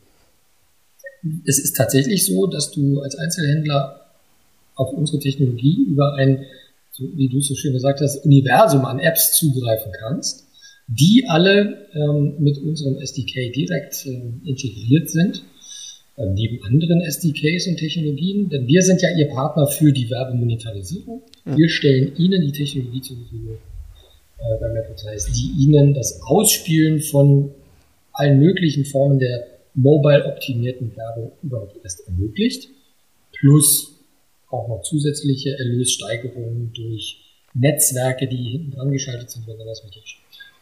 [1.46, 4.02] Es ist tatsächlich so, dass du als Einzelhändler
[4.76, 6.46] auf unsere Technologie über ein,
[6.98, 10.47] wie du so schön gesagt hast, Universum an Apps zugreifen kannst,
[10.88, 15.44] die alle ähm, mit unserem SDK direkt äh, integriert sind,
[16.16, 21.22] äh, neben anderen SDKs und Technologien, denn wir sind ja Ihr Partner für die Werbemonetarisierung.
[21.46, 23.58] Wir stellen Ihnen die Technologie zur Verfügung
[24.40, 27.52] äh, beim Advertise, die Ihnen das Ausspielen von
[28.14, 32.70] allen möglichen Formen der mobile optimierten Werbung überhaupt erst ermöglicht,
[33.38, 33.94] plus
[34.50, 37.20] auch noch zusätzliche Erlössteigerungen durch
[37.54, 40.18] Netzwerke, die hinten dran geschaltet sind, wenn man das richtig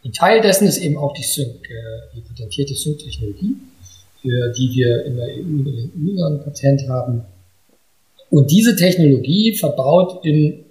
[0.06, 1.74] Ein Teil dessen ist eben auch die Sync, äh,
[2.16, 3.56] die patentierte Sync-Technologie,
[4.22, 7.24] für die wir in der EU ein Patent haben.
[8.30, 10.64] Und diese Technologie verbaut in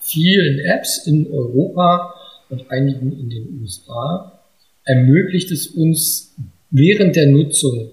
[0.00, 2.14] vielen Apps in Europa
[2.48, 4.40] und einigen in den USA
[4.84, 6.34] ermöglicht es uns
[6.72, 7.90] während der Nutzung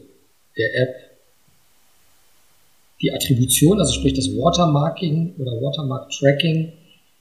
[0.57, 0.95] der App
[3.03, 6.73] die Attribution, also sprich das Watermarking oder Watermark-Tracking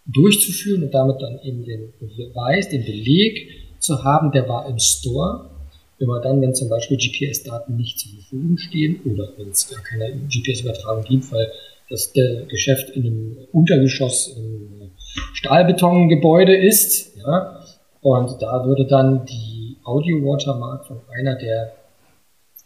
[0.07, 5.51] durchzuführen und damit dann eben den Beweis, den Beleg zu haben, der war im Store.
[5.99, 10.13] Immer dann, wenn zum Beispiel GPS-Daten nicht zur Verfügung stehen oder wenn es gar keine
[10.29, 11.51] GPS-Übertragung gibt, weil
[11.89, 14.91] das Geschäft in einem Untergeschoss im
[15.33, 17.61] Stahlbetongebäude ist, ja,
[18.03, 21.73] und da würde dann die Audio-Watermark von einer der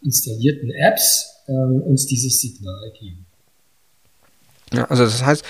[0.02, 3.26] installierten Apps ähm, uns dieses Signal geben.
[4.72, 5.44] Ja, also das heißt,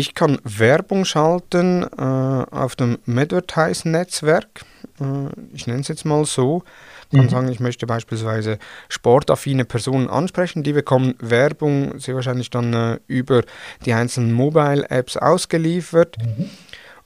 [0.00, 4.64] ich kann Werbung schalten äh, auf dem Medvertise-Netzwerk.
[4.98, 5.04] Äh,
[5.52, 6.64] ich nenne es jetzt mal so.
[7.10, 7.30] Ich kann mhm.
[7.30, 8.58] sagen, ich möchte beispielsweise
[8.88, 10.62] sportaffine Personen ansprechen.
[10.62, 13.42] Die bekommen Werbung sehr wahrscheinlich dann äh, über
[13.84, 16.16] die einzelnen Mobile-Apps ausgeliefert.
[16.18, 16.50] Mhm.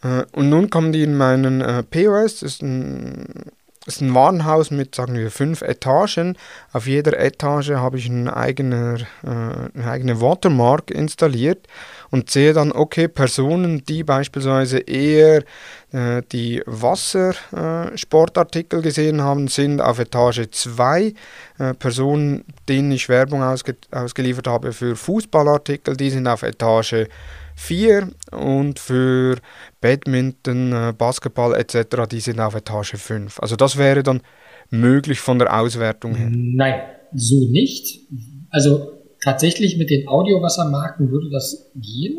[0.09, 2.40] Äh, und nun kommen die in meinen äh, POS.
[2.40, 3.50] Das ist ein
[3.87, 6.38] es ist ein Warenhaus mit, sagen wir, fünf Etagen.
[6.72, 11.66] Auf jeder Etage habe ich eine eigene, äh, eine eigene Watermark installiert
[12.14, 15.42] und sehe dann, okay, Personen, die beispielsweise eher
[15.90, 21.12] äh, die Wassersportartikel äh, gesehen haben, sind auf Etage 2.
[21.59, 27.09] Äh, Personen, denen ich Werbung ausge ausgeliefert habe für Fußballartikel, die sind auf Etage
[27.57, 29.38] 4 und für
[29.81, 33.40] Badminton, äh, Basketball etc., die sind auf Etage 5.
[33.40, 34.20] Also das wäre dann
[34.70, 36.31] möglich von der Auswertung her.
[36.31, 36.81] Nein,
[37.12, 38.07] so nicht.
[38.50, 38.93] Also
[39.24, 42.18] tatsächlich mit den Audiowassermarken würde das gehen.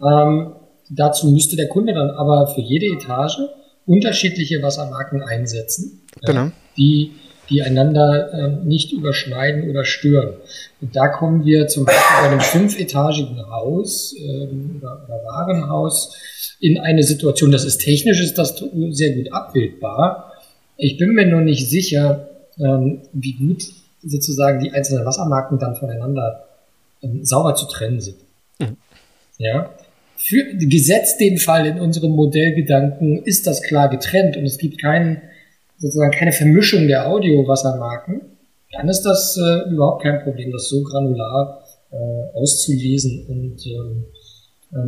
[0.00, 0.52] Ähm,
[0.88, 3.38] dazu müsste der Kunde dann aber für jede Etage
[3.86, 6.52] unterschiedliche Wassermarken einsetzen, genau.
[6.76, 7.12] die
[7.50, 10.34] die einander äh, nicht überschneiden oder stören.
[10.80, 16.16] Und da kommen wir zum Beispiel bei einem fünfetagigen Haus ähm, oder, oder Warenhaus
[16.60, 20.32] in eine Situation, das ist technisch, ist das sehr gut abbildbar.
[20.76, 23.64] Ich bin mir nur nicht sicher, ähm, wie gut
[24.02, 26.44] sozusagen die einzelnen Wassermarken dann voneinander
[27.02, 28.16] ähm, sauber zu trennen sind.
[28.58, 28.76] Mhm.
[29.38, 29.70] Ja.
[30.16, 35.20] Für, gesetzt den Fall in unserem Modellgedanken ist das klar getrennt und es gibt keinen,
[35.78, 38.20] sozusagen keine Vermischung der Audio-Wassermarken,
[38.72, 44.21] dann ist das äh, überhaupt kein Problem, das so granular äh, auszulesen und ähm, äh,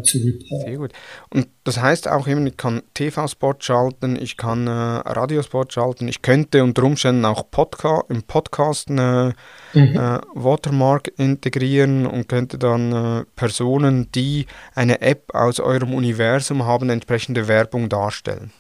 [0.03, 0.67] zu reporten.
[0.67, 0.93] Sehr gut.
[1.31, 6.23] Und das heißt auch eben, ich kann TV-Spot schalten, ich kann äh, Radiospot schalten, ich
[6.23, 9.35] könnte unter Umständen auch Podca im Podcast eine
[9.75, 9.95] mhm.
[9.95, 16.89] äh, Watermark integrieren und könnte dann äh, Personen, die eine App aus eurem Universum haben,
[16.89, 18.53] entsprechende Werbung darstellen.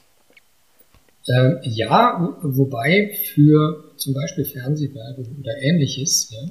[1.27, 6.51] Ähm, ja, wobei für zum Beispiel Fernsehwerbung oder ähnliches ja,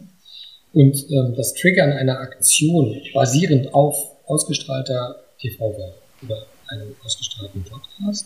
[0.72, 5.94] und ähm, das Triggern einer Aktion basierend auf ausgestrahlter TV-Werbung
[6.24, 8.26] oder einem ausgestrahlten Podcast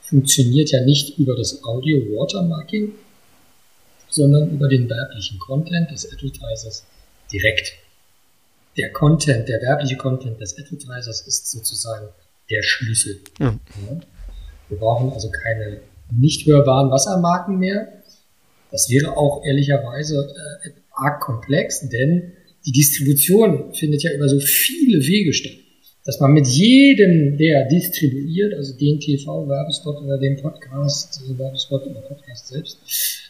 [0.00, 2.92] funktioniert ja nicht über das Audio-Watermarking,
[4.08, 6.84] sondern über den werblichen Content des Advertisers
[7.32, 7.74] direkt.
[8.76, 12.08] Der Content, der werbliche Content des Advertisers ist sozusagen
[12.50, 13.20] der Schlüssel.
[13.38, 13.56] Ja.
[14.68, 15.80] Wir brauchen also keine
[16.12, 18.02] nicht hörbaren Wassermarken mehr.
[18.70, 20.28] Das wäre auch ehrlicherweise
[20.64, 22.32] äh, arg komplex, denn
[22.66, 25.52] die Distribution findet ja über so viele Wege statt,
[26.04, 32.00] dass man mit jedem, der distribuiert, also den TV-Werbespot oder den Podcast, also Werbespot oder
[32.00, 32.78] Podcast selbst,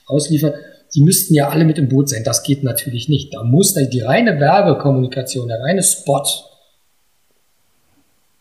[0.07, 0.57] ausliefert,
[0.95, 2.25] die müssten ja alle mit im Boot sein.
[2.25, 3.33] Das geht natürlich nicht.
[3.33, 6.25] Da muss die reine Werbekommunikation, der reine Spot,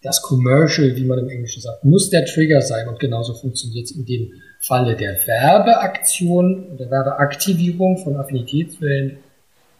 [0.02, 3.92] das Commercial, wie man im Englischen sagt, muss der Trigger sein und genauso funktioniert es
[3.92, 9.18] in dem Falle der Werbeaktion, der Werbeaktivierung von Affinitätswellen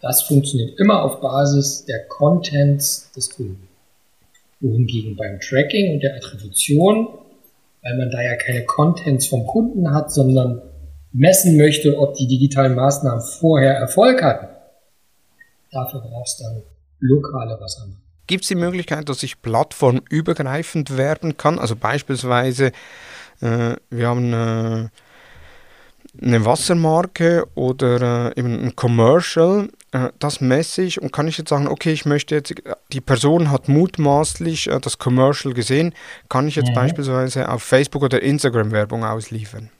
[0.00, 3.68] das funktioniert immer auf Basis der Contents des Kunden.
[4.60, 7.08] Wohingegen beim Tracking und der Attribution,
[7.82, 10.62] weil man da ja keine Contents vom Kunden hat, sondern
[11.12, 14.48] messen möchte, ob die digitalen Maßnahmen vorher Erfolg hatten,
[15.72, 16.62] dafür brauchst du dann
[17.00, 18.02] lokale Wassermarken.
[18.26, 21.58] Gibt es die Möglichkeit, dass ich plattformübergreifend werben kann?
[21.58, 22.66] Also beispielsweise,
[23.40, 24.88] äh, wir haben äh,
[26.22, 29.68] eine Wassermarke oder äh, eben ein Commercial,
[30.18, 32.54] das messe ich und kann ich jetzt sagen, okay, ich möchte jetzt,
[32.92, 35.94] die Person hat mutmaßlich äh, das Commercial gesehen,
[36.28, 36.74] kann ich jetzt mhm.
[36.74, 39.70] beispielsweise auf Facebook oder Instagram Werbung ausliefern.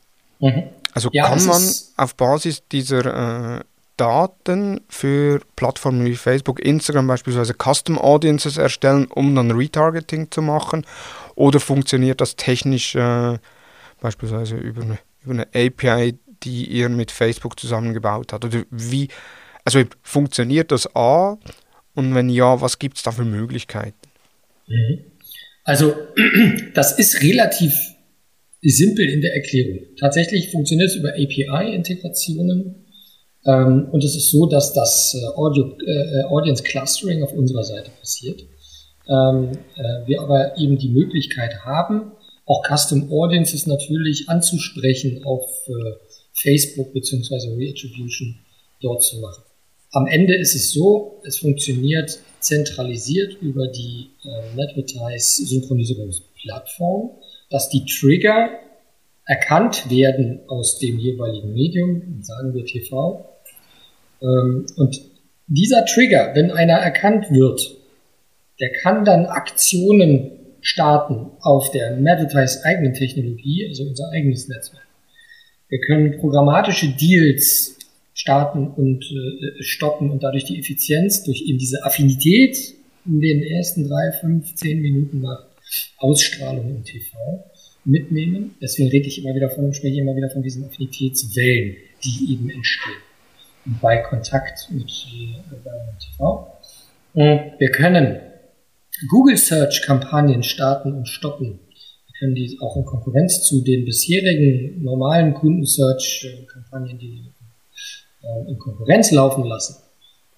[0.40, 0.64] Mhm.
[0.94, 1.62] Also ja, kann man
[1.96, 3.60] auf Basis dieser äh,
[3.96, 10.86] Daten für Plattformen wie Facebook, Instagram beispielsweise Custom Audiences erstellen, um dann Retargeting zu machen?
[11.36, 13.38] Oder funktioniert das technisch äh,
[14.00, 18.44] beispielsweise über eine über eine API, die ihr mit Facebook zusammengebaut habt?
[18.44, 19.08] Oder wie,
[19.64, 21.38] also funktioniert das A?
[21.94, 23.96] Und wenn ja, was gibt es da für Möglichkeiten?
[24.66, 25.04] Mhm.
[25.64, 25.94] Also,
[26.74, 27.74] das ist relativ
[28.62, 29.80] simpel in der Erklärung.
[29.98, 32.86] Tatsächlich funktioniert es über API-Integrationen.
[33.46, 37.90] Ähm, und es ist so, dass das äh, Audio, äh, Audience Clustering auf unserer Seite
[37.98, 38.42] passiert.
[39.08, 42.12] Ähm, äh, wir aber eben die Möglichkeit haben,
[42.46, 45.72] auch Custom Audiences natürlich anzusprechen auf äh,
[46.34, 48.38] Facebook beziehungsweise Reattribution
[48.82, 49.42] dort zu machen.
[49.92, 57.10] Am Ende ist es so, es funktioniert zentralisiert über die äh, Netvertise Synchronisierungsplattform,
[57.50, 58.50] dass die Trigger
[59.26, 63.28] erkannt werden aus dem jeweiligen Medium, sagen wir TV.
[64.22, 65.00] Ähm, und
[65.48, 67.60] dieser Trigger, wenn einer erkannt wird,
[68.60, 74.86] der kann dann Aktionen starten auf der Metatize eigenen Technologie, also unser eigenes Netzwerk.
[75.68, 77.76] Wir können programmatische Deals
[78.20, 82.56] starten und äh, stoppen und dadurch die Effizienz durch eben diese Affinität
[83.06, 85.46] in den ersten drei, fünf, zehn Minuten nach
[85.96, 87.16] Ausstrahlung im TV
[87.84, 88.56] mitnehmen.
[88.60, 92.50] Deswegen rede ich immer wieder von und spreche immer wieder von diesen Affinitätswellen, die eben
[92.50, 93.00] entstehen
[93.80, 95.56] bei Kontakt mit äh,
[95.98, 96.58] TV.
[97.14, 98.20] Und wir können
[99.08, 101.60] Google Search Kampagnen starten und stoppen.
[102.06, 107.39] Wir können die auch in Konkurrenz zu den bisherigen normalen Kunden Search Kampagnen, die äh,
[108.48, 109.76] in Konkurrenz laufen lassen.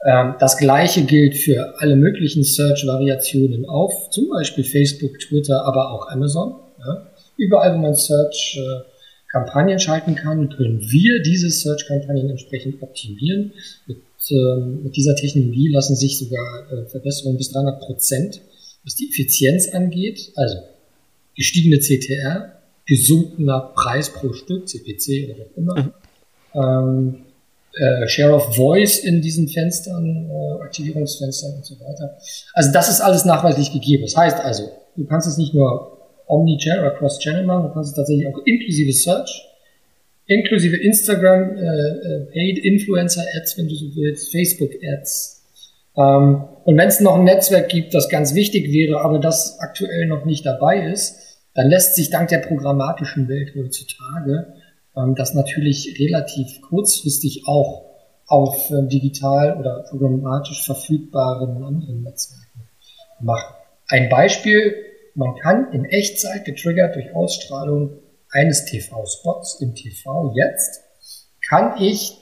[0.04, 6.08] Ähm, das gleiche gilt für alle möglichen Search-Variationen auf, zum Beispiel Facebook, Twitter, aber auch
[6.08, 6.54] Amazon.
[7.36, 8.82] Überall, wo man Search äh,
[9.30, 13.52] Kampagnen schalten kann, können wir diese Search-Kampagnen entsprechend optimieren.
[13.86, 13.98] Mit,
[14.30, 18.40] ähm, mit, dieser Technologie lassen sich sogar äh, Verbesserungen bis 300 Prozent
[18.84, 20.56] was die Effizienz angeht, also
[21.36, 27.14] gestiegene CTR, gesunkener Preis pro Stück, CPC oder was immer, mhm.
[27.14, 27.24] ähm,
[27.74, 32.18] äh, Share of Voice in diesen Fenstern, äh, Aktivierungsfenstern und so weiter.
[32.54, 34.02] Also das ist alles nachweislich gegeben.
[34.02, 37.96] Das heißt also, du kannst es nicht nur Omni-Channel oder Cross-Channel machen, du kannst es
[37.96, 39.48] tatsächlich auch inklusive Search,
[40.26, 45.42] inklusive Instagram, äh, äh, Paid Influencer Ads, wenn du so willst, Facebook Ads.
[45.96, 50.06] Ähm, und wenn es noch ein Netzwerk gibt, das ganz wichtig wäre, aber das aktuell
[50.06, 51.16] noch nicht dabei ist,
[51.54, 54.54] dann lässt sich dank der programmatischen Welt heutzutage
[54.94, 57.92] das natürlich relativ kurzfristig auch
[58.26, 62.68] auf äh, digital oder programmatisch verfügbaren anderen Netzwerken
[63.20, 63.54] machen.
[63.88, 64.74] Ein Beispiel,
[65.14, 67.98] man kann in Echtzeit getriggert durch Ausstrahlung
[68.30, 70.82] eines TV-Spots im TV jetzt,
[71.46, 72.16] kann ich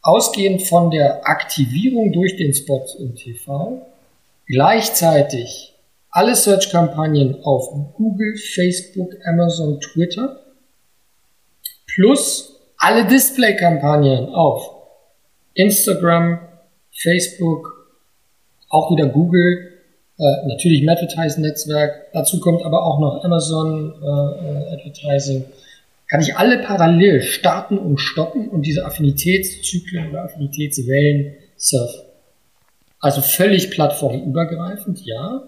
[0.00, 3.86] ausgehend von der Aktivierung durch den Spot im TV
[4.46, 5.74] gleichzeitig
[6.10, 10.40] alle Search-Kampagnen auf Google, Facebook, Amazon, Twitter
[11.96, 14.70] plus alle Display-Kampagnen auf
[15.54, 16.38] Instagram,
[16.92, 17.96] Facebook,
[18.68, 19.72] auch wieder Google,
[20.18, 25.44] äh, natürlich im Advertising-Netzwerk, dazu kommt aber auch noch Amazon äh, äh, Advertising,
[26.08, 32.02] kann ich alle parallel starten und stoppen und diese Affinitätszyklen oder Affinitätswellen surfen.
[33.00, 35.42] Also völlig plattformübergreifend, ja.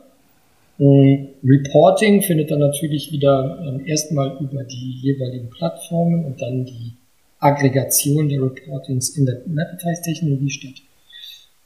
[0.79, 6.93] Und Reporting findet dann natürlich wieder ähm, erstmal über die jeweiligen Plattformen und dann die
[7.41, 10.75] Aggregation der Reportings in der Advertise-Technologie statt.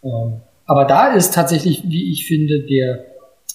[0.03, 3.05] Ähm, aber da ist tatsächlich, wie ich finde, der,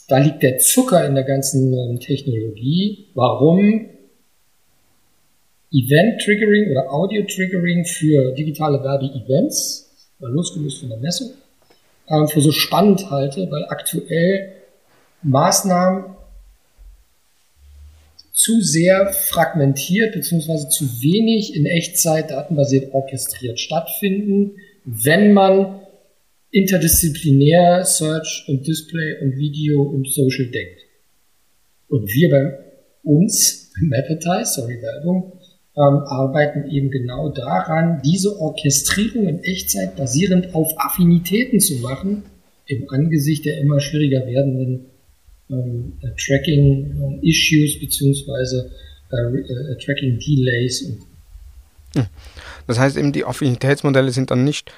[0.07, 3.07] da liegt der Zucker in der ganzen ähm, Technologie.
[3.15, 3.87] Warum
[5.73, 11.31] Event-Triggering oder Audio-Triggering für digitale Werbe-Events, losgelöst von der Messung,
[12.27, 14.56] für so spannend halte, weil aktuell
[15.23, 16.15] Maßnahmen
[18.33, 20.69] zu sehr fragmentiert bzw.
[20.69, 25.81] zu wenig in Echtzeit datenbasiert orchestriert stattfinden, wenn man
[26.51, 30.81] interdisziplinär Search und Display und Video und Social denkt.
[31.89, 32.59] Und wir bei
[33.03, 35.33] uns, beim Appetize, sorry Werbung,
[35.75, 42.23] ähm, arbeiten eben genau daran, diese Orchestrierung in Echtzeit basierend auf Affinitäten zu machen,
[42.65, 44.85] im Angesicht der immer schwieriger werdenden
[45.49, 48.71] ähm, äh, Tracking-Issues äh, beziehungsweise
[49.11, 50.97] äh, äh, Tracking-Delays.
[51.95, 52.05] Hm.
[52.67, 54.71] Das heißt eben, die Affinitätsmodelle sind dann nicht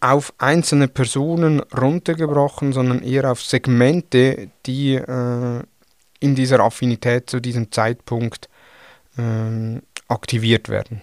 [0.00, 5.62] auf einzelne Personen runtergebrochen, sondern eher auf Segmente, die äh,
[6.18, 8.48] in dieser Affinität zu diesem Zeitpunkt
[9.16, 11.02] äh, aktiviert werden.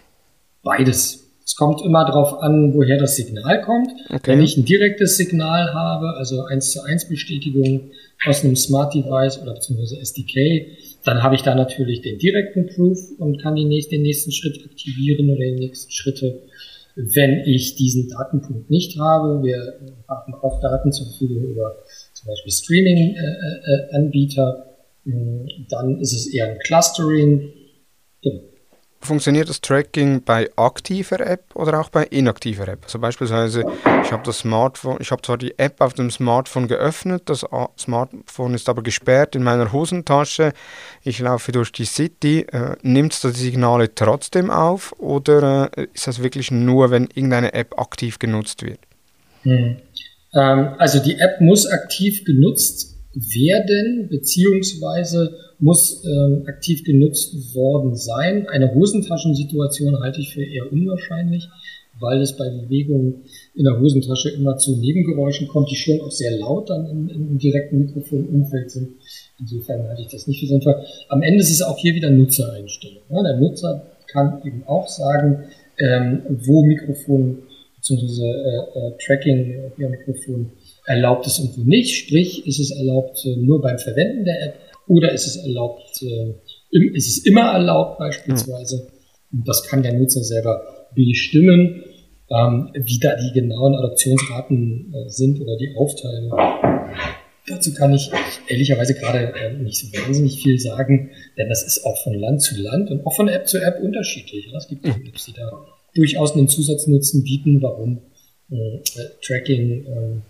[0.63, 1.28] Beides.
[1.49, 3.89] Es kommt immer darauf an, woher das Signal kommt.
[4.07, 4.33] Okay.
[4.33, 7.89] Wenn ich ein direktes Signal habe, also 1 zu 1 Bestätigung
[8.23, 10.67] aus einem Smart Device oder beziehungsweise SDK,
[11.05, 14.63] dann habe ich da natürlich den direkten Proof und kann den nächsten, den nächsten Schritt
[14.63, 16.43] aktivieren oder die nächsten Schritte.
[16.95, 21.77] Wenn ich diesen Datenpunkt nicht habe, wir haben auch Daten zur Verfügung über
[22.13, 24.67] zum Beispiel Streaming-Anbieter,
[25.03, 27.53] äh, äh, dann ist es eher ein Clustering.
[28.21, 28.48] Genau
[29.01, 32.83] funktioniert das Tracking bei aktiver App oder auch bei inaktiver App?
[32.83, 33.63] Also beispielsweise,
[34.03, 37.45] ich habe das Smartphone, ich habe zwar die App auf dem Smartphone geöffnet, das
[37.77, 40.53] Smartphone ist aber gesperrt in meiner Hosentasche,
[41.03, 46.07] ich laufe durch die City, äh, nimmt es die Signale trotzdem auf oder äh, ist
[46.07, 48.79] das wirklich nur, wenn irgendeine App aktiv genutzt wird?
[49.43, 49.77] Hm.
[50.33, 58.47] Ähm, also die App muss aktiv genutzt werden, beziehungsweise muss ähm, aktiv genutzt worden sein.
[58.47, 61.47] Eine Hosentaschensituation halte ich für eher unwahrscheinlich,
[61.99, 63.23] weil es bei Bewegungen
[63.55, 67.37] in der Hosentasche immer zu Nebengeräuschen kommt, die schon auch sehr laut dann im, im
[67.37, 68.89] direkten Mikrofonumfeld sind.
[69.39, 70.75] Insofern halte ich das nicht für sinnvoll.
[71.09, 73.03] Am Ende ist es auch hier wieder Nutzereinstellung.
[73.09, 75.43] Ja, der Nutzer kann eben auch sagen,
[75.77, 77.39] ähm, wo Mikrofon
[77.77, 78.23] bzw.
[78.23, 80.51] Äh, äh, Tracking via Mikrofon
[80.85, 81.95] erlaubt ist und wo nicht.
[81.95, 86.33] Sprich, ist es erlaubt äh, nur beim Verwenden der App oder ist es erlaubt, äh,
[86.93, 88.87] ist es immer erlaubt beispielsweise.
[89.31, 91.83] Und das kann der Nutzer selber bestimmen,
[92.29, 96.33] ähm, wie da die genauen Adoptionsraten äh, sind oder die Aufteilung.
[97.47, 98.11] Dazu kann ich
[98.47, 102.59] ehrlicherweise gerade äh, nicht so wahnsinnig viel sagen, denn das ist auch von Land zu
[102.61, 104.51] Land und auch von App zu App unterschiedlich.
[104.55, 105.65] Es gibt Apps, die da
[105.95, 108.01] durchaus einen Zusatznutzen bieten, warum
[108.51, 108.79] äh,
[109.21, 110.21] Tracking äh,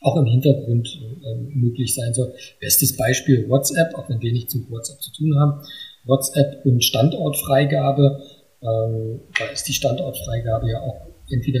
[0.00, 2.32] auch im Hintergrund äh, möglich sein soll.
[2.60, 5.60] Bestes Beispiel WhatsApp, auch wenn wir nichts mit WhatsApp zu tun haben.
[6.04, 8.22] WhatsApp und Standortfreigabe.
[8.62, 11.60] Ähm, da ist die Standortfreigabe ja auch entweder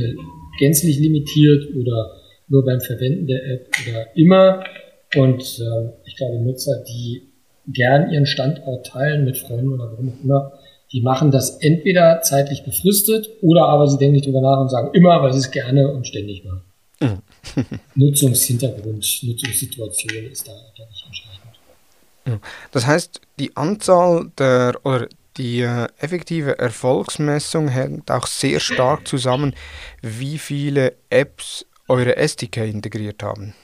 [0.58, 2.12] gänzlich limitiert oder
[2.48, 4.64] nur beim Verwenden der App oder immer.
[5.16, 7.28] Und äh, ich glaube, Nutzer, die
[7.66, 10.52] gern ihren Standort teilen mit Freunden oder warum auch immer,
[10.92, 14.90] Die machen das entweder zeitlich befristet oder aber sie denken nicht drüber nach und sagen
[14.94, 16.62] immer, weil sie es gerne und ständig machen.
[17.00, 17.18] Mhm.
[17.94, 22.42] Nutzungshintergrund, Nutzungssituation ist da, glaube ich, entscheidend.
[22.72, 29.54] Das heißt, die Anzahl der oder die äh, effektive Erfolgsmessung hängt auch sehr stark zusammen,
[30.02, 33.54] wie viele Apps eure SDK integriert haben.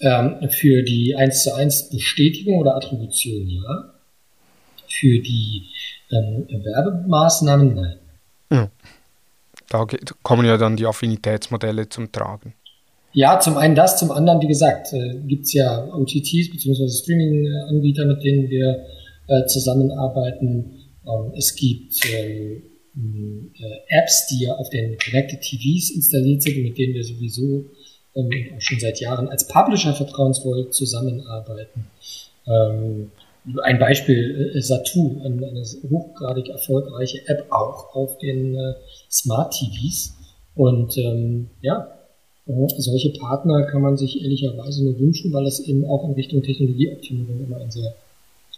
[0.00, 3.94] Ähm, für die 1 zu 1 Bestätigung oder Attribution ja.
[4.88, 5.68] Für die
[6.10, 7.98] ähm, Werbemaßnahmen nein.
[8.50, 8.70] Ja.
[9.68, 9.86] Da
[10.24, 12.54] kommen ja dann die Affinitätsmodelle zum Tragen.
[13.12, 16.88] Ja, zum einen das, zum anderen, wie gesagt, äh, gibt es ja OTTs bzw.
[16.88, 18.86] Streaming-Anbieter, mit denen wir
[19.26, 20.86] äh, zusammenarbeiten.
[21.06, 22.62] Ähm, es gibt ähm,
[23.58, 27.64] äh, Apps, die ja auf den Connected TVs installiert sind, mit denen wir sowieso
[28.14, 31.86] ähm, schon seit Jahren als Publisher vertrauensvoll zusammenarbeiten.
[32.46, 33.10] Ähm,
[33.62, 38.74] ein Beispiel äh, Satu, eine, eine, hochgradig erfolgreiche App auch auf den äh,
[39.10, 40.14] Smart TVs.
[40.54, 41.99] Und ähm, ja,
[42.78, 47.44] solche Partner kann man sich ehrlicherweise nur wünschen, weil es eben auch in Richtung Technologieoptimierung
[47.44, 47.94] immer ein sehr,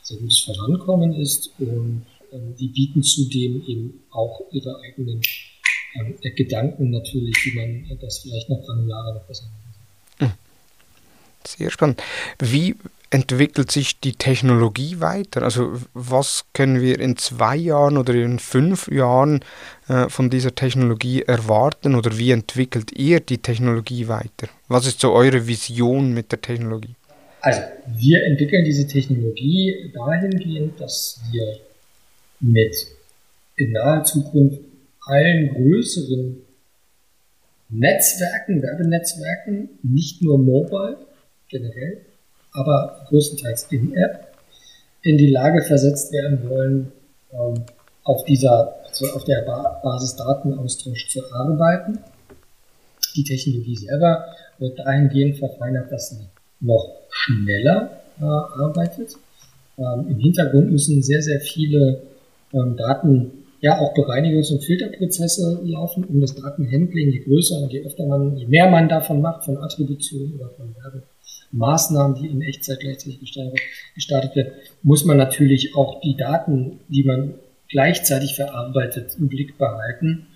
[0.03, 1.51] sehr gutes Vorankommen ist.
[1.59, 5.21] Und ähm, die bieten zudem eben auch ihre eigenen
[5.95, 9.75] ähm, Gedanken natürlich, wie man das vielleicht noch granularer noch besser machen
[10.19, 10.29] kann.
[10.29, 10.35] Hm.
[11.45, 12.03] Sehr spannend.
[12.39, 12.77] Wie
[13.13, 15.43] entwickelt sich die Technologie weiter?
[15.43, 19.45] Also was können wir in zwei Jahren oder in fünf Jahren
[19.89, 24.49] äh, von dieser Technologie erwarten oder wie entwickelt ihr die Technologie weiter?
[24.69, 26.95] Was ist so eure Vision mit der Technologie?
[27.43, 27.61] Also
[27.99, 31.59] wir entwickeln diese Technologie dahingehend, dass wir
[32.41, 32.75] mit
[33.57, 34.61] in naher Zukunft
[35.07, 36.37] allen größeren
[37.69, 40.97] Netzwerken, Werbenetzwerken, nicht nur mobile
[41.49, 42.07] generell,
[42.53, 44.29] aber größtenteils in-App,
[45.03, 46.93] in die Lage versetzt werden wollen,
[47.33, 47.65] ähm,
[48.05, 49.43] auf dieser, also auf der
[49.83, 51.99] Basis Datenaustausch zu arbeiten.
[53.17, 54.27] Die Technologie selber
[54.59, 56.27] wird dahingehend verfeinert, dass sie
[56.61, 59.17] noch schneller äh, arbeitet.
[59.79, 62.03] Ähm, Im Hintergrund müssen sehr, sehr viele
[62.53, 63.31] ähm, Daten,
[63.61, 68.37] ja auch Bereinigungs- und Filterprozesse laufen, um das Datenhandling, je größer und je öfter man,
[68.37, 70.75] je mehr man davon macht, von Attributionen oder von
[71.53, 77.35] Werbemaßnahmen, die in Echtzeit gleichzeitig gestartet werden, muss man natürlich auch die Daten, die man
[77.69, 80.27] gleichzeitig verarbeitet, im Blick behalten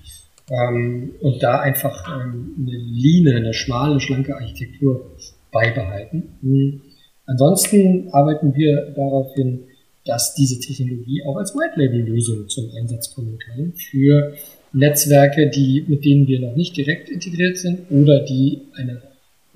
[0.50, 5.16] ähm, und da einfach ähm, eine Line, eine schmale, schlanke Architektur
[5.52, 6.38] beibehalten.
[6.42, 6.82] Mhm.
[7.26, 9.64] Ansonsten arbeiten wir darauf hin,
[10.04, 14.34] dass diese Technologie auch als White-Label-Lösung zum Einsatz kommen kann für
[14.72, 19.02] Netzwerke, die, mit denen wir noch nicht direkt integriert sind oder die eine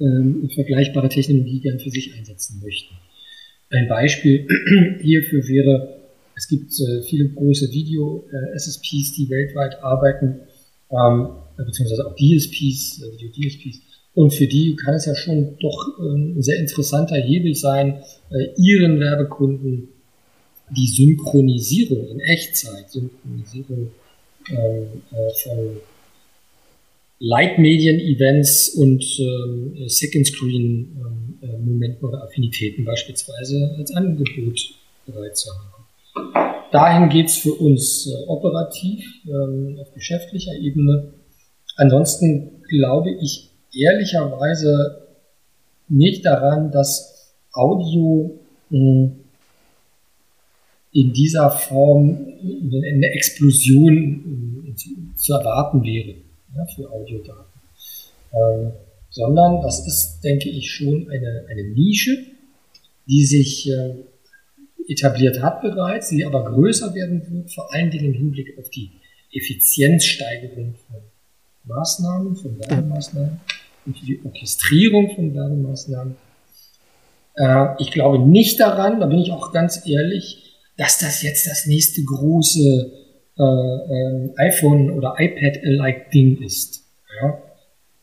[0.00, 2.94] ähm, vergleichbare Technologie gern für sich einsetzen möchten.
[3.70, 4.46] Ein Beispiel
[5.00, 6.00] hierfür wäre,
[6.36, 10.40] es gibt äh, viele große Video-SSPs, die weltweit arbeiten,
[10.90, 13.80] ähm, beziehungsweise auch DSPs, äh, Video-DSPs.
[14.14, 18.48] Und für die kann es ja schon doch ähm, ein sehr interessanter Hebel sein, äh,
[18.56, 19.88] ihren Werbekunden
[20.70, 23.90] die Synchronisierung in Echtzeit, Synchronisierung
[24.50, 25.76] ähm, äh, von
[27.20, 34.58] Leitmedien-Events und ähm, Second-Screen-Momenten ähm, oder Affinitäten beispielsweise als Angebot
[35.04, 35.84] bereit zu haben.
[36.72, 41.12] Dahin geht's für uns äh, operativ ähm, auf geschäftlicher Ebene.
[41.76, 45.02] Ansonsten glaube ich ehrlicherweise
[45.88, 48.40] nicht daran, dass Audio
[48.70, 49.10] mh,
[50.92, 54.72] in dieser Form eine Explosion äh,
[55.16, 56.14] zu erwarten wäre
[56.56, 57.60] ja, für Audiodaten.
[58.32, 58.72] Ähm,
[59.10, 62.16] sondern das ist, denke ich, schon eine, eine Nische,
[63.08, 63.94] die sich äh,
[64.88, 68.90] etabliert hat bereits, die aber größer werden wird, vor allen Dingen im Hinblick auf die
[69.32, 71.00] Effizienzsteigerung von
[71.64, 73.40] Maßnahmen, von Werbemaßnahmen
[73.86, 76.16] und die Orchestrierung von Werbemaßnahmen.
[77.36, 81.66] Äh, ich glaube nicht daran, da bin ich auch ganz ehrlich, dass das jetzt das
[81.66, 82.92] nächste große
[83.38, 86.84] äh, äh, iPhone oder iPad-like Ding ist.
[87.22, 87.38] Ja?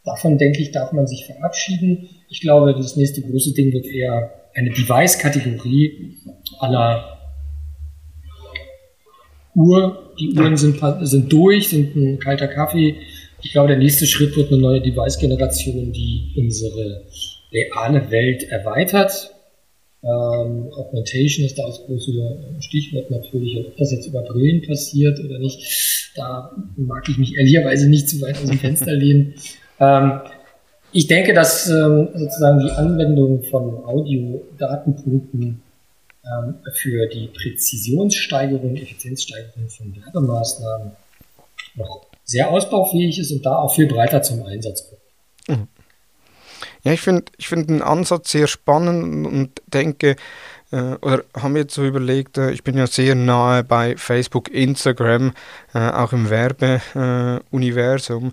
[0.05, 2.09] Davon denke ich, darf man sich verabschieden.
[2.29, 6.17] Ich glaube, das nächste große Ding wird eher eine Device-Kategorie
[6.59, 7.17] aller
[9.53, 10.13] Uhr.
[10.19, 12.95] Die Uhren sind, sind durch, sind ein kalter Kaffee.
[13.43, 17.05] Ich glaube, der nächste Schritt wird eine neue Device-Generation, die unsere
[17.51, 19.36] reale Welt erweitert.
[20.07, 22.11] Ähm, Augmentation ist da das große
[22.61, 23.57] Stichwort natürlich.
[23.57, 28.21] Ob das jetzt über Brillen passiert oder nicht, da mag ich mich ehrlicherweise nicht zu
[28.21, 29.33] weit aus dem Fenster lehnen.
[29.79, 30.21] Ähm,
[30.93, 35.61] ich denke, dass ähm, sozusagen die Anwendung von Audio-Datenpunkten
[36.23, 40.91] ähm, für die Präzisionssteigerung, Effizienzsteigerung von Werbemaßnahmen
[41.75, 44.96] noch sehr ausbaufähig ist und da auch viel breiter zum Einsatz kommt.
[46.87, 50.15] Ja, ich finde ich find den Ansatz sehr spannend und denke,
[50.71, 54.49] äh, oder haben wir jetzt so überlegt, äh, ich bin ja sehr nahe bei Facebook,
[54.49, 55.33] Instagram,
[55.73, 58.31] äh, auch im Werbeuniversum.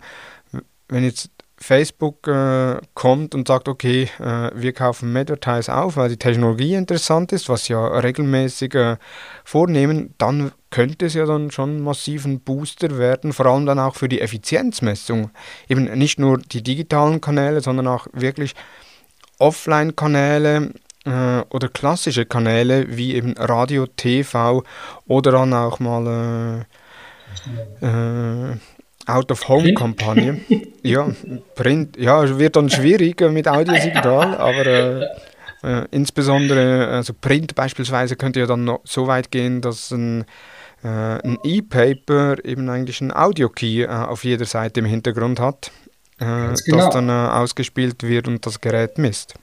[0.87, 6.17] Wenn jetzt Facebook äh, kommt und sagt, okay, äh, wir kaufen Medvertise auf, weil die
[6.17, 8.99] Technologie interessant ist, was ja regelmäßig äh,
[9.43, 14.09] vornehmen, dann könnte es ja dann schon massiven Booster werden, vor allem dann auch für
[14.09, 15.31] die Effizienzmessung.
[15.69, 18.57] Eben nicht nur die digitalen Kanäle, sondern auch wirklich
[19.39, 20.73] Offline-Kanäle
[21.05, 24.65] äh, oder klassische Kanäle wie eben Radio, TV
[25.07, 26.67] oder dann auch mal
[27.81, 28.57] äh, äh,
[29.07, 30.41] Out-of-Home-Kampagne.
[30.83, 31.09] ja,
[31.55, 35.07] Print, ja, wird dann schwierig mit Audiosignal, aber äh,
[35.63, 40.25] äh, insbesondere also Print beispielsweise könnte ja dann so weit gehen, dass ein
[40.89, 45.71] ein E-Paper eben eigentlich ein Audio-Key äh, auf jeder Seite im Hintergrund hat,
[46.19, 46.25] äh,
[46.65, 46.77] genau.
[46.77, 49.35] das dann äh, ausgespielt wird und das Gerät misst.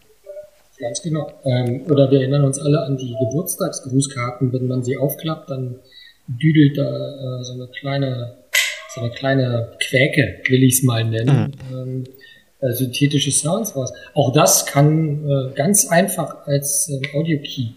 [0.80, 1.32] Ganz genau.
[1.44, 4.52] Ähm, oder wir erinnern uns alle an die Geburtstagsgrußkarten.
[4.52, 5.80] Wenn man sie aufklappt, dann
[6.28, 8.38] düdelt da äh, so eine kleine
[8.94, 11.78] so eine kleine Quäke, will ich es mal nennen, mhm.
[11.78, 12.04] ähm,
[12.60, 13.94] äh, synthetische Sounds raus.
[14.14, 17.70] Auch das kann äh, ganz einfach als äh, Audio-Key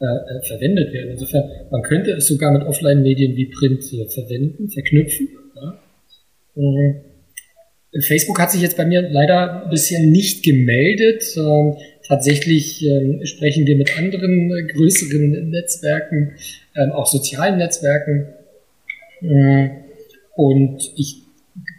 [0.00, 1.12] äh, äh, verwendet werden.
[1.12, 5.28] Insofern, man könnte es sogar mit Offline-Medien wie Print äh, verwenden, verknüpfen.
[5.54, 5.80] Ja.
[6.56, 6.96] Ähm,
[8.00, 11.24] Facebook hat sich jetzt bei mir leider bisher nicht gemeldet.
[11.36, 11.76] Ähm,
[12.06, 16.32] tatsächlich ähm, sprechen wir mit anderen äh, größeren Netzwerken,
[16.76, 18.26] ähm, auch sozialen Netzwerken.
[19.22, 19.68] Äh,
[20.34, 21.23] und ich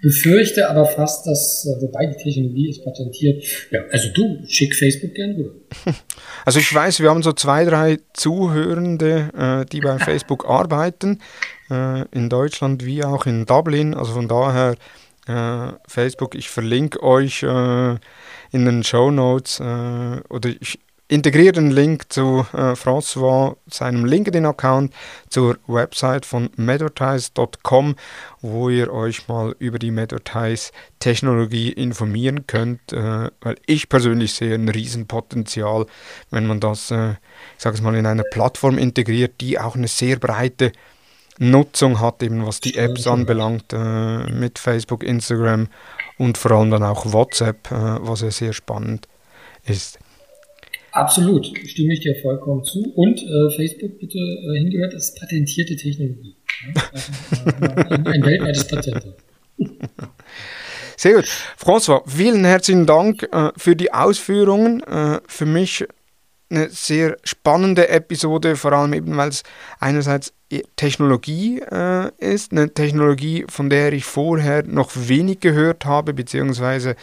[0.06, 5.14] befürchte aber fast, dass, äh, wobei die Technologie ist patentiert, ja, also du, schick Facebook
[5.16, 5.51] gern rüber.
[6.45, 11.22] Also ich weiß, wir haben so zwei, drei Zuhörende, äh, die bei Facebook arbeiten,
[11.72, 14.76] äh, in Deutschland wie auch in Dublin, also von daher
[15.88, 17.99] Facebook, ich verlinke euch in
[18.51, 20.78] den Show Notes oder ich
[21.08, 24.93] integriere den Link zu äh, François, seinem LinkedIn-Account,
[25.30, 27.95] zur Website von medvertise.com,
[28.41, 34.70] wo ihr euch mal über die Medvertise-Technologie informieren könnt, äh, weil ich persönlich sehe ein
[34.70, 35.86] Riesenpotenzial,
[36.32, 39.88] wenn man das, äh, ich sage es mal, in einer Plattform integriert, die auch eine
[39.88, 40.72] sehr breite
[41.38, 45.68] Nutzung hat, eben was die Apps anbelangt, äh, mit Facebook, Instagram
[46.18, 49.08] und vor allem dann auch WhatsApp, äh, was ja sehr spannend
[49.66, 49.99] ist.
[50.95, 52.81] Absolut, stimme ich dir vollkommen zu.
[52.95, 56.37] Und äh, Facebook, bitte äh, hingehört, ist patentierte Technologie.
[56.73, 56.83] Ja?
[56.93, 57.11] Also,
[57.49, 59.05] äh, ein, weltweites Patent.
[60.95, 61.25] Sehr gut.
[61.57, 64.83] François, vielen herzlichen Dank äh, für die Ausführungen.
[64.83, 65.85] Äh, für mich
[66.49, 69.43] eine sehr spannende Episode, vor allem eben, weil es
[69.81, 70.33] einerseits
[70.77, 76.95] Technologie äh, ist, eine Technologie, von der ich vorher noch wenig gehört habe, beziehungsweise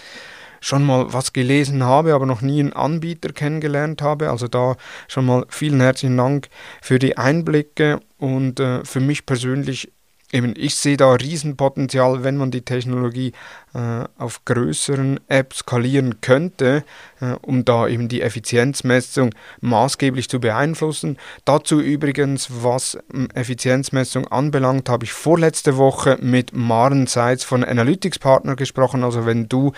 [0.62, 4.30] schon mal was gelesen habe, aber noch nie einen Anbieter kennengelernt habe.
[4.30, 4.76] Also da
[5.08, 6.48] schon mal vielen herzlichen Dank
[6.80, 9.92] für die Einblicke und äh, für mich persönlich
[10.32, 13.32] eben, ich sehe da Riesenpotenzial, wenn man die Technologie
[13.74, 16.84] äh, auf größeren Apps skalieren könnte,
[17.20, 21.18] äh, um da eben die Effizienzmessung maßgeblich zu beeinflussen.
[21.44, 28.18] Dazu übrigens, was ähm, Effizienzmessung anbelangt, habe ich vorletzte Woche mit Maren Seitz von Analytics
[28.18, 29.04] Partner gesprochen.
[29.04, 29.72] Also wenn du,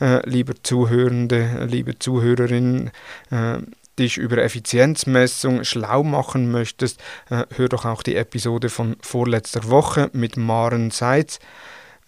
[0.00, 2.90] äh, lieber Zuhörende, liebe Zuhörerin,
[3.30, 3.58] äh,
[3.98, 10.10] dich über Effizienzmessung schlau machen möchtest, äh, hör doch auch die Episode von vorletzter Woche
[10.12, 11.38] mit Maren Seitz.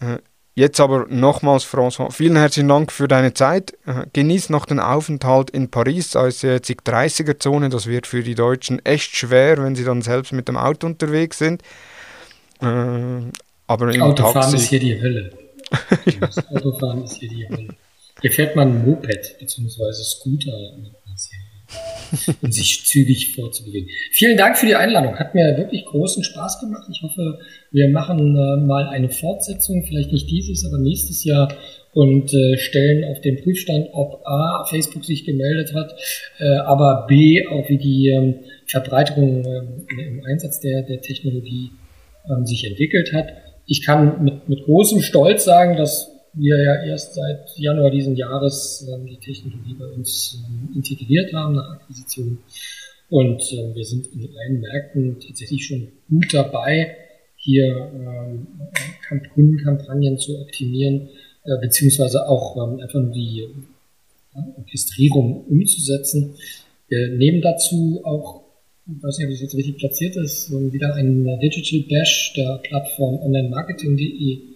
[0.01, 0.18] Äh,
[0.55, 3.72] jetzt aber nochmals, François, vielen herzlichen Dank für deine Zeit.
[3.86, 7.68] Äh, genieß noch den Aufenthalt in Paris als jetzt 30er-Zone.
[7.68, 11.39] Das wird für die Deutschen echt schwer, wenn sie dann selbst mit dem Auto unterwegs
[11.39, 11.62] sind.
[12.61, 15.30] Aber im Autofahren Taxi ist hier die Hölle.
[16.51, 17.68] Autofahren ist hier die Hölle.
[18.20, 19.93] Hier fährt man ein Moped bzw.
[19.93, 20.72] Scooter
[22.43, 23.89] und sich zügig vorzubewegen.
[24.12, 25.19] Vielen Dank für die Einladung.
[25.19, 26.89] Hat mir wirklich großen Spaß gemacht.
[26.91, 27.39] Ich hoffe,
[27.71, 31.53] wir machen äh, mal eine Fortsetzung, vielleicht nicht dieses, aber nächstes Jahr
[31.93, 35.95] und äh, stellen auf den Prüfstand, ob A, Facebook sich gemeldet hat,
[36.39, 41.71] äh, aber B, auch wie die ähm, Verbreiterung ähm, im Einsatz der, der Technologie
[42.31, 43.29] ähm, sich entwickelt hat.
[43.66, 48.86] Ich kann mit, mit großem Stolz sagen, dass wir ja erst seit Januar diesen Jahres
[48.89, 52.39] ähm, die Technologie bei uns ähm, integriert haben nach Akquisition.
[53.11, 56.97] Und äh, wir sind in allen Märkten tatsächlich schon gut dabei,
[57.36, 58.47] hier ähm,
[59.34, 61.09] Kundenkampagnen zu optimieren,
[61.45, 63.47] äh, beziehungsweise auch ähm, einfach nur die
[64.34, 66.34] äh, Orchestrierung umzusetzen.
[66.89, 68.43] Wir nehmen dazu auch
[68.91, 73.20] ich weiß nicht, ob es jetzt richtig platziert ist, wieder ein Digital Bash der Plattform
[73.20, 74.47] onlinemarketing.de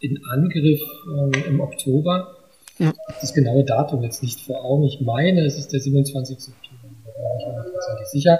[0.00, 2.36] in Angriff ähm, im Oktober.
[2.78, 2.92] Ja.
[3.20, 4.84] Das genaue Datum jetzt nicht vor Augen.
[4.84, 6.36] Ich meine, es ist der 27.
[6.36, 6.94] Oktober.
[7.04, 8.38] Da bin ich hundertprozentig sicher.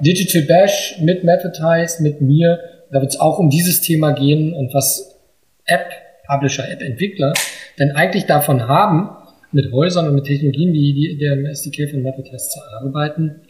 [0.00, 2.58] Digital Bash mit Mathetize, mit mir.
[2.90, 5.18] Da wird es auch um dieses Thema gehen und was
[5.64, 5.90] App,
[6.26, 7.32] Publisher, App-Entwickler
[7.78, 9.10] denn eigentlich davon haben,
[9.52, 13.42] mit Häusern und mit Technologien wie die, der SDK von Mathetize zu arbeiten.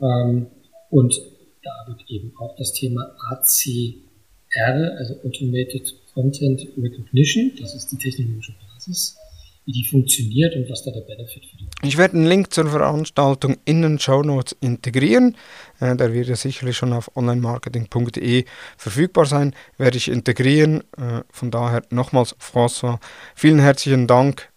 [0.00, 0.46] Ähm,
[0.90, 1.14] und
[1.62, 8.54] da wird eben auch das Thema ACR, also Automated Content Recognition, das ist die technologische
[8.72, 9.18] Basis,
[9.66, 12.70] wie die funktioniert und was da der Benefit für die Ich werde einen Link zur
[12.70, 15.36] Veranstaltung in den Show Notes integrieren.
[15.78, 18.46] Äh, der wird ja sicherlich schon auf onlinemarketing.de
[18.78, 19.54] verfügbar sein.
[19.76, 20.80] Werde ich integrieren.
[20.96, 22.98] Äh, von daher nochmals, François,
[23.34, 24.48] vielen herzlichen Dank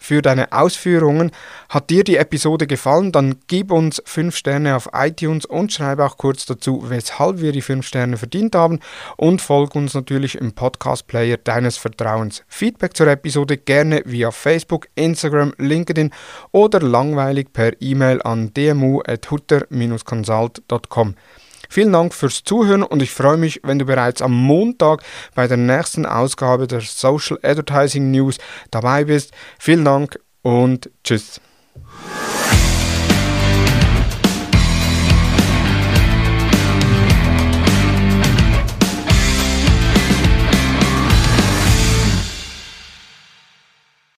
[0.00, 1.32] für deine Ausführungen.
[1.68, 6.16] Hat dir die Episode gefallen, dann gib uns 5 Sterne auf iTunes und schreibe auch
[6.16, 8.78] kurz dazu, weshalb wir die 5 Sterne verdient haben
[9.16, 12.44] und folg uns natürlich im Podcast-Player deines Vertrauens.
[12.48, 16.12] Feedback zur Episode gerne via Facebook, Instagram, LinkedIn
[16.52, 21.14] oder langweilig per E-Mail an dmu.hutter-consult.com.
[21.68, 25.02] Vielen Dank fürs Zuhören und ich freue mich, wenn du bereits am Montag
[25.34, 28.38] bei der nächsten Ausgabe der Social Advertising News
[28.70, 29.32] dabei bist.
[29.58, 31.40] Vielen Dank und tschüss.